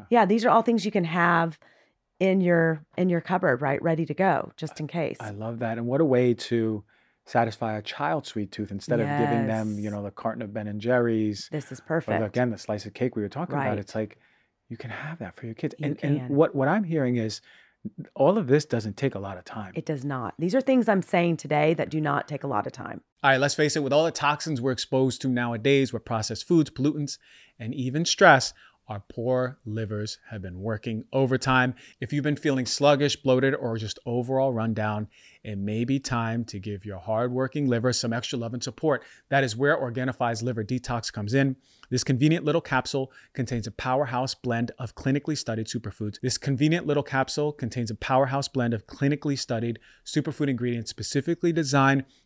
[0.09, 1.57] yeah, these are all things you can have
[2.19, 3.81] in your in your cupboard, right?
[3.81, 5.17] Ready to go, just in case.
[5.21, 5.77] I love that.
[5.77, 6.83] And what a way to
[7.25, 10.67] satisfy a child's sweet tooth instead of giving them, you know, the carton of Ben
[10.67, 12.19] and Jerry's this is perfect.
[12.19, 13.77] the- again the slice of cake we were talking about.
[13.77, 14.17] It's like
[14.69, 15.75] you can have that for your kids.
[15.77, 16.17] You and can.
[16.17, 17.41] and what what I'm hearing is
[18.15, 19.73] all of this doesn't take a lot of time.
[19.75, 20.33] It does not.
[20.39, 23.01] These are things I'm saying today that do not take a lot of time.
[23.21, 26.47] All right, let's face it, with all the toxins we're exposed to nowadays with processed
[26.47, 27.17] foods, pollutants,
[27.59, 28.53] and even stress,
[28.93, 31.73] our poor livers have been working overtime.
[31.99, 35.07] If you've been feeling sluggish, bloated, or just overall run down,
[35.43, 39.03] it may be time to give your hardworking liver some extra love and support.
[39.29, 41.55] That is where Organifi's Liver Detox comes in.
[41.89, 46.19] This convenient little capsule contains a powerhouse blend of clinically studied superfoods.
[46.21, 52.05] This convenient little capsule contains a powerhouse blend of clinically studied superfood ingredients specifically designed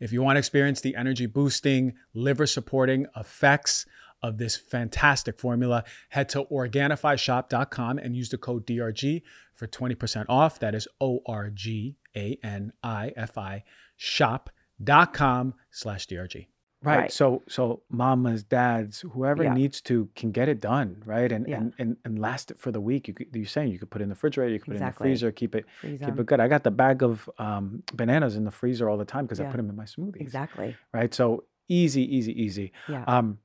[0.00, 3.86] If you want to experience the energy boosting, liver supporting effects
[4.22, 9.22] of this fantastic formula, head to organifishop.com and use the code DRG
[9.54, 10.58] for 20% off.
[10.58, 13.64] That is O R G A N I F I
[13.96, 16.46] shop.com slash DRG.
[16.80, 16.96] Right.
[16.96, 17.12] Right.
[17.12, 19.52] So so mamas, dads, whoever Yeah.
[19.54, 21.30] needs to can get it done, right?
[21.32, 21.58] And Yeah.
[21.58, 23.08] and, and and last it for the week.
[23.08, 24.80] You could, you're saying you could put it in the refrigerator, you could put it
[24.82, 26.20] in the freezer, keep it Freeze keep them.
[26.20, 26.40] it good.
[26.40, 29.44] I got the bag of um, bananas in the freezer all the time because I
[29.44, 30.20] put them in my smoothies.
[30.20, 30.76] Exactly.
[30.92, 31.12] Right.
[31.12, 32.72] So easy, easy, easy.
[32.88, 33.02] Yeah.
[33.08, 33.38] Um,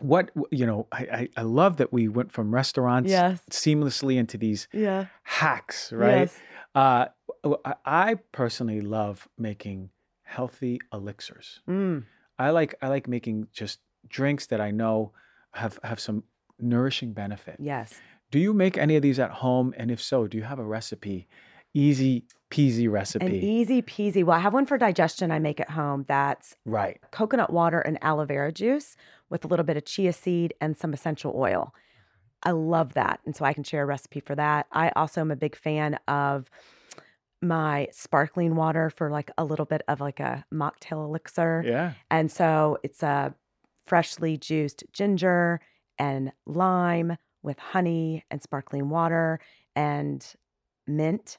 [0.00, 3.40] what you know, I, I I love that we went from restaurants Yes.
[3.50, 5.06] seamlessly into these Yeah.
[5.22, 6.22] hacks, right?
[6.28, 6.40] Yes.
[6.74, 7.06] Uh,
[7.86, 9.90] I personally love making
[10.24, 11.60] healthy elixirs.
[11.68, 12.02] Mm.
[12.38, 15.12] I like I like making just drinks that I know
[15.52, 16.24] have have some
[16.58, 17.56] nourishing benefit.
[17.58, 17.94] Yes.
[18.30, 19.74] Do you make any of these at home?
[19.76, 21.28] And if so, do you have a recipe?
[21.74, 23.26] easy peasy recipe.
[23.26, 24.24] An easy peasy.
[24.24, 27.00] Well, I have one for digestion I make at home that's right.
[27.10, 28.96] coconut water and aloe vera juice
[29.28, 31.74] with a little bit of chia seed and some essential oil.
[32.44, 33.20] I love that.
[33.26, 34.66] And so I can share a recipe for that.
[34.70, 36.48] I also am a big fan of
[37.44, 41.62] my sparkling water for like a little bit of like a mocktail elixir.
[41.66, 41.92] Yeah.
[42.10, 43.34] And so it's a
[43.86, 45.60] freshly juiced ginger
[45.98, 49.38] and lime with honey and sparkling water
[49.76, 50.26] and
[50.86, 51.38] mint.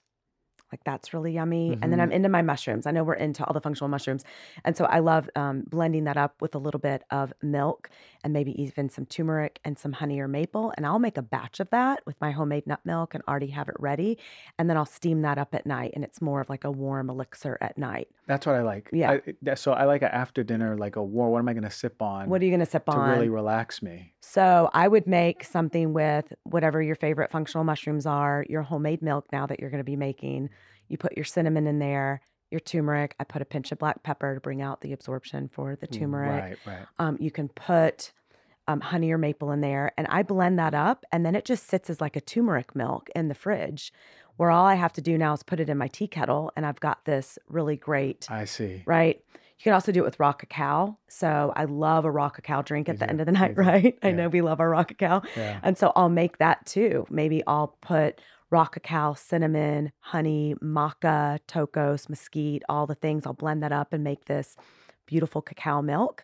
[0.75, 1.79] Like that's really yummy.
[1.81, 2.85] And then I'm into my mushrooms.
[2.85, 4.25] I know we're into all the functional mushrooms.
[4.65, 7.89] And so I love um, blending that up with a little bit of milk
[8.25, 10.73] and maybe even some turmeric and some honey or maple.
[10.75, 13.69] And I'll make a batch of that with my homemade nut milk and already have
[13.69, 14.17] it ready.
[14.59, 15.93] And then I'll steam that up at night.
[15.95, 18.09] And it's more of like a warm elixir at night.
[18.27, 18.89] That's what I like.
[18.91, 19.19] Yeah.
[19.47, 21.29] I, so I like a after dinner, like a war.
[21.29, 23.07] What am I going to sip on What are you going to sip to on?
[23.07, 24.11] To really relax me?
[24.19, 29.27] So I would make something with whatever your favorite functional mushrooms are, your homemade milk
[29.31, 30.49] now that you're going to be making.
[30.87, 32.21] You put your cinnamon in there,
[32.51, 33.15] your turmeric.
[33.19, 36.43] I put a pinch of black pepper to bring out the absorption for the turmeric.
[36.43, 36.85] Right, right.
[36.99, 38.11] Um, you can put
[38.67, 41.67] um, honey or maple in there, and I blend that up, and then it just
[41.67, 43.91] sits as like a turmeric milk in the fridge.
[44.37, 46.65] Where all I have to do now is put it in my tea kettle, and
[46.65, 48.83] I've got this really great I see.
[48.85, 49.21] right?
[49.57, 50.97] You can also do it with raw cacao.
[51.07, 53.97] So I love a raw cacao drink at the end of the night, right?
[54.03, 55.21] I know we love our raw cacao.
[55.37, 55.61] Yeah.
[55.63, 57.05] And so I'll make that too.
[57.09, 58.19] Maybe I'll put
[58.55, 63.25] raw cacao, cinnamon, honey, maca, tocos, mesquite, all the things.
[63.25, 64.55] I'll blend that up and make this
[65.05, 66.23] beautiful cacao milk.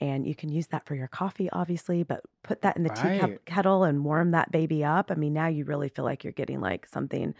[0.00, 3.18] And you can use that for your coffee, obviously, but put that in the tea
[3.20, 3.36] Right.
[3.36, 5.10] ke- kettle and warm that baby up.
[5.10, 7.34] I mean, now you really feel like you're getting like something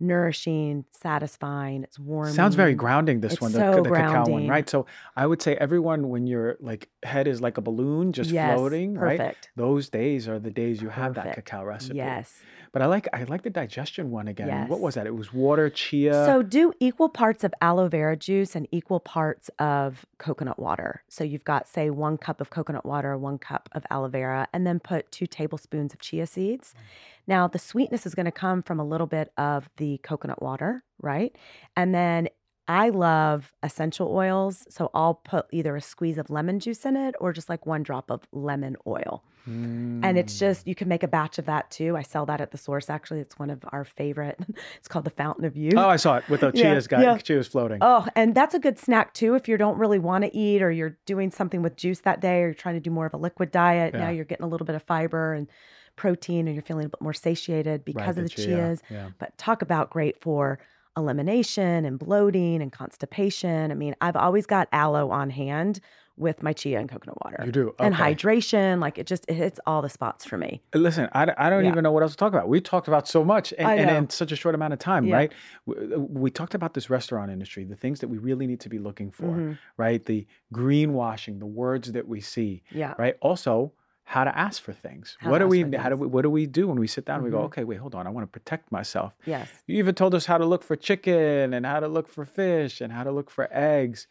[0.00, 1.84] nourishing, satisfying.
[1.84, 2.32] It's warm.
[2.32, 3.20] Sounds very grounding.
[3.20, 4.68] This It's one, the, so the cacao one, right?
[4.68, 4.86] So
[5.16, 8.94] I would say everyone, when your like head is like a balloon, just yes, floating,
[8.94, 9.48] right?
[9.56, 11.96] Those days are the days you have that cacao recipe.
[11.96, 12.42] Yes.
[12.72, 14.68] But I like I like the digestion one again.
[14.68, 15.06] What was that?
[15.06, 16.24] It was water, chia.
[16.26, 21.02] So do equal parts of aloe vera juice and equal parts of coconut water.
[21.08, 24.66] So you've got, say, one cup of coconut water, one cup of aloe vera, and
[24.66, 26.74] then put two tablespoons of chia seeds.
[26.76, 26.80] Mm.
[27.26, 30.82] Now, the sweetness is going to come from a little bit of the coconut water,
[31.00, 31.34] right?
[31.76, 32.28] And then
[32.70, 34.64] I love essential oils.
[34.70, 37.82] So I'll put either a squeeze of lemon juice in it or just like one
[37.82, 39.24] drop of lemon oil.
[39.46, 40.38] And it's Mm.
[40.38, 41.96] just, you can make a batch of that too.
[41.96, 43.18] I sell that at the source, actually.
[43.20, 44.38] It's one of our favorite.
[44.78, 45.74] It's called the Fountain of Youth.
[45.76, 47.02] Oh, I saw it with the Yeah, chia's guy.
[47.02, 47.16] yeah.
[47.18, 47.78] Chia's floating.
[47.80, 50.70] Oh, and that's a good snack too if you don't really want to eat or
[50.70, 53.16] you're doing something with juice that day or you're trying to do more of a
[53.16, 53.94] liquid diet.
[53.94, 54.00] Yeah.
[54.04, 55.48] Now you're getting a little bit of fiber and
[55.96, 58.82] protein and you're feeling a bit more satiated because Right, of the chia, chias.
[58.90, 59.08] Yeah.
[59.18, 60.60] But talk about great for
[61.00, 63.70] elimination and bloating and constipation.
[63.70, 65.80] I mean, I've always got aloe on hand
[66.16, 67.42] with my chia and coconut water.
[67.46, 67.74] You do.
[67.78, 70.60] And hydration, like it just it hits all the spots for me.
[70.74, 71.70] Listen, I, I don't Yeah.
[71.70, 72.46] even know what else to talk about.
[72.48, 75.14] We talked about so much and, and in such a short amount of time, Yeah.
[75.16, 75.32] right?
[75.64, 78.78] We, we talked about this restaurant industry, the things that we really need to be
[78.78, 79.58] looking for, Mhm.
[79.78, 80.04] right?
[80.04, 82.94] The greenwashing, the words that we see, Yeah.
[82.98, 83.16] right?
[83.22, 83.72] Also,
[84.10, 85.16] how to ask for things.
[85.20, 87.16] How what do we how do we what do we do when we sit down
[87.18, 87.44] and we go, Mhm.
[87.50, 89.12] okay, wait, hold on, I want to protect myself.
[89.24, 89.48] Yes.
[89.68, 92.80] You even told us how to look for chicken and how to look for fish
[92.80, 94.08] and how to look for eggs.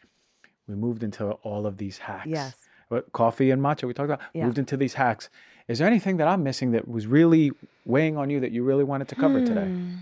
[0.66, 2.28] We moved into all of these hacks.
[2.28, 2.54] Yes.
[2.88, 4.20] What, coffee and matcha we talked about.
[4.32, 4.46] Yeah.
[4.46, 5.28] Moved into these hacks.
[5.68, 7.52] Is there anything that I'm missing that was really
[7.84, 9.66] weighing on you that you really wanted to cover today?
[9.66, 9.96] Hmm.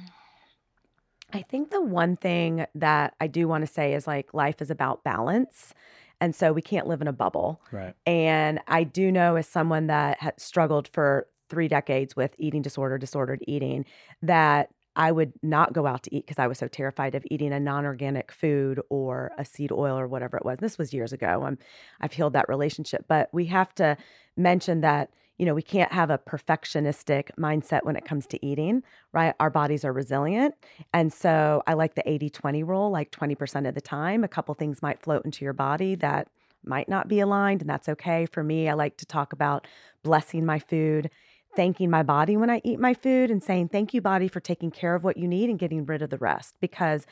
[1.32, 4.70] I think the one thing that I do want to say is like life is
[4.70, 5.74] about balance.
[6.20, 7.60] And so we can't live in a bubble.
[7.70, 7.94] Right.
[8.06, 12.98] And I do know, as someone that had struggled for three decades with eating disorder,
[12.98, 13.84] disordered eating,
[14.22, 17.52] that I would not go out to eat because I was so terrified of eating
[17.52, 20.58] a non-organic food or a seed oil or whatever it was.
[20.58, 21.44] This was years ago.
[21.46, 21.56] I'm,
[22.00, 23.96] I've healed that relationship, but we have to
[24.36, 28.82] mention that you know we can't have a perfectionistic mindset when it comes to eating.
[29.12, 29.34] Right?
[29.41, 30.55] Our bodies are resilient,
[30.93, 32.91] and so I like the 80-20 rule.
[32.91, 36.28] Like 20% of the time, a couple things might float into your body that
[36.64, 38.26] might not be aligned, and that's okay.
[38.26, 39.66] For me, I like to talk about
[40.03, 41.11] blessing my food
[41.57, 44.70] thanking my body when I eat my food and saying, Thank you, body, for taking
[44.70, 46.55] care of what you need and getting rid of the rest.
[46.61, 47.05] Because,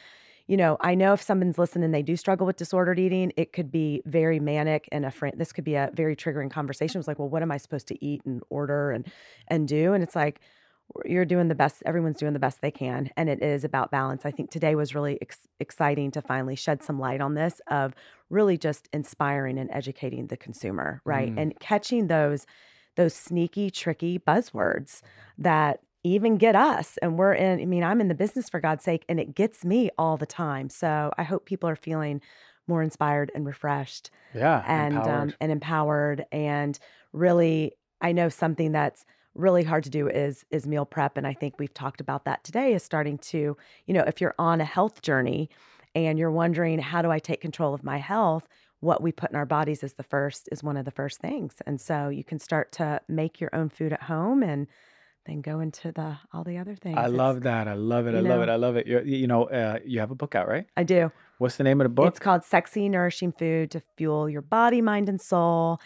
[0.46, 3.70] you know, I know if someone's listening they do struggle with disordered eating, it could
[3.72, 5.34] be very manic and a friend.
[5.36, 6.98] This could be a very triggering conversation.
[6.98, 9.06] It's like, well, what am I supposed to eat and order and
[9.48, 9.92] and do?
[9.92, 10.40] And it's like,
[11.04, 11.82] you're doing the best.
[11.84, 14.24] Everyone's doing the best they can, and it is about balance.
[14.24, 17.92] I think today was really ex- exciting to finally shed some light on this of
[18.30, 21.40] really just inspiring and educating the consumer, right, Mm.
[21.40, 22.46] and catching those
[22.94, 25.02] those sneaky, tricky buzzwords
[25.36, 26.96] that even get us.
[26.98, 29.64] And we're in, I mean, I'm in the business for God's sake, and it gets
[29.64, 30.68] me all the time.
[30.70, 32.20] So I hope people are feeling
[32.66, 34.64] more inspired and refreshed Yeah.
[34.64, 35.30] and empowered.
[35.30, 36.24] um, and empowered.
[36.32, 36.78] And
[37.12, 39.04] really, I know something that's
[39.34, 42.42] really hard to do is is meal prep and I think we've talked about that
[42.42, 45.50] today is starting to, you know, if you're on a health journey
[45.94, 48.48] and you're wondering how do I take control of my health,
[48.80, 51.56] what we put in our bodies is the first is one of the first things.
[51.66, 54.66] And so you can start to make your own food at home and
[55.26, 56.96] then go into the all the other things.
[56.96, 57.68] I love that.
[57.68, 58.14] I love it.
[58.14, 58.48] I you love it.
[58.48, 58.86] I love it.
[58.86, 60.66] You're, you know, uh, you have a book out, right?
[60.76, 61.10] I do.
[61.38, 62.08] What's the name of the book?
[62.08, 65.80] It's called Sexy Nourishing Food to Fuel Your Body, Mind, and Soul.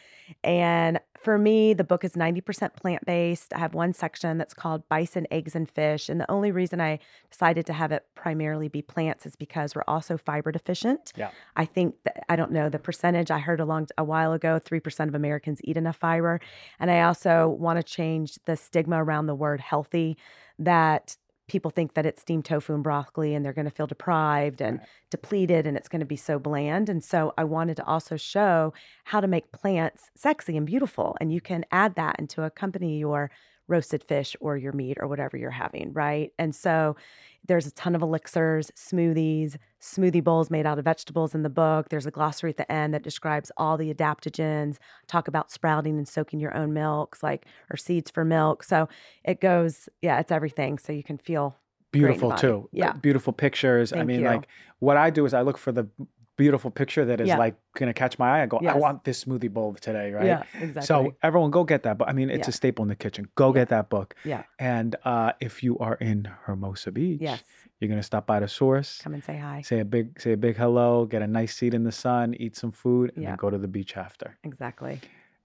[0.44, 3.52] And for me, the book is 90% plant based.
[3.52, 6.08] I have one section that's called Bison, Eggs, and Fish.
[6.08, 9.82] And the only reason I decided to have it primarily be plants is because we're
[9.88, 11.12] also fiber deficient.
[11.16, 11.30] Yeah.
[11.56, 13.32] I think that, I don't know the percentage.
[13.32, 16.40] I heard a long a while ago, 3% of Americans eat enough fiber.
[16.78, 20.16] And I also want to change the stigma around the word healthy
[20.60, 21.16] that
[21.50, 24.80] people think that it's steamed tofu and broccoli and they're going to feel deprived and
[24.80, 24.88] Right.
[25.10, 26.88] depleted and it's going to be so bland.
[26.88, 28.72] And so I wanted to also show
[29.04, 31.16] how to make plants sexy and beautiful.
[31.20, 33.30] And you can add that and to accompany your
[33.70, 36.32] roasted fish or your meat or whatever you're having, right?
[36.38, 36.96] And so
[37.46, 41.88] there's a ton of elixirs, smoothies, smoothie bowls made out of vegetables in the book.
[41.88, 46.06] There's a glossary at the end that describes all the adaptogens, talk about sprouting and
[46.06, 48.62] soaking your own milks, like or seeds for milk.
[48.62, 48.88] So
[49.24, 50.78] it goes, yeah, it's everything.
[50.78, 51.56] So you can feel
[51.92, 52.68] great in the beautiful too.
[52.72, 52.92] Yeah.
[52.92, 53.92] Beautiful pictures.
[53.92, 54.26] I mean, you.
[54.26, 54.46] like
[54.80, 55.88] what I do is I look for the
[56.44, 57.38] beautiful picture that is Yeah.
[57.44, 58.42] like gonna catch my eye.
[58.44, 60.26] I go, I want this smoothie bowl today, right?
[60.32, 60.86] Yeah, exactly.
[60.90, 60.94] So
[61.28, 62.08] everyone go get that book.
[62.12, 62.54] I mean, it's Yeah.
[62.54, 63.22] a staple in the kitchen.
[63.42, 64.08] Go get that book.
[64.24, 67.42] yeah, And uh, if you are in Hermosa Beach, yes,
[67.78, 68.90] you're gonna stop by the source.
[69.04, 69.58] come and say hi.
[69.70, 72.54] Say a big say a big hello, get a nice seat in the sun, eat
[72.62, 73.30] some food, and Yeah.
[73.30, 74.28] then go to the beach after.
[74.50, 74.96] Exactly.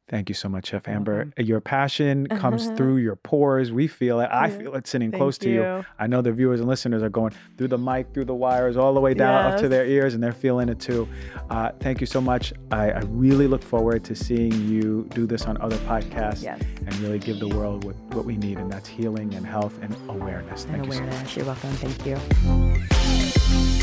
[0.08, 1.32] Thank you so much, Chef Amber.
[1.36, 3.72] Your passion comes through your pores.
[3.72, 4.30] We feel it.
[4.32, 5.84] I feel it sitting Thank close to you.
[5.97, 8.93] I know the viewers and listeners are going through the mic, through the wires, all
[8.93, 11.08] the way down up to their ears, and they're feeling it too.
[11.49, 12.53] Uh, thank you so much.
[12.72, 16.62] I, I really look forward to seeing you do this on other podcasts Yes.
[16.62, 19.95] and really give the world what, what we need, and that's healing and health and
[20.08, 20.66] awareness.
[20.66, 21.10] Thank and you so much.
[21.10, 21.36] awareness.
[21.36, 21.72] You're welcome.
[21.82, 22.06] Thank
[23.72, 23.74] you.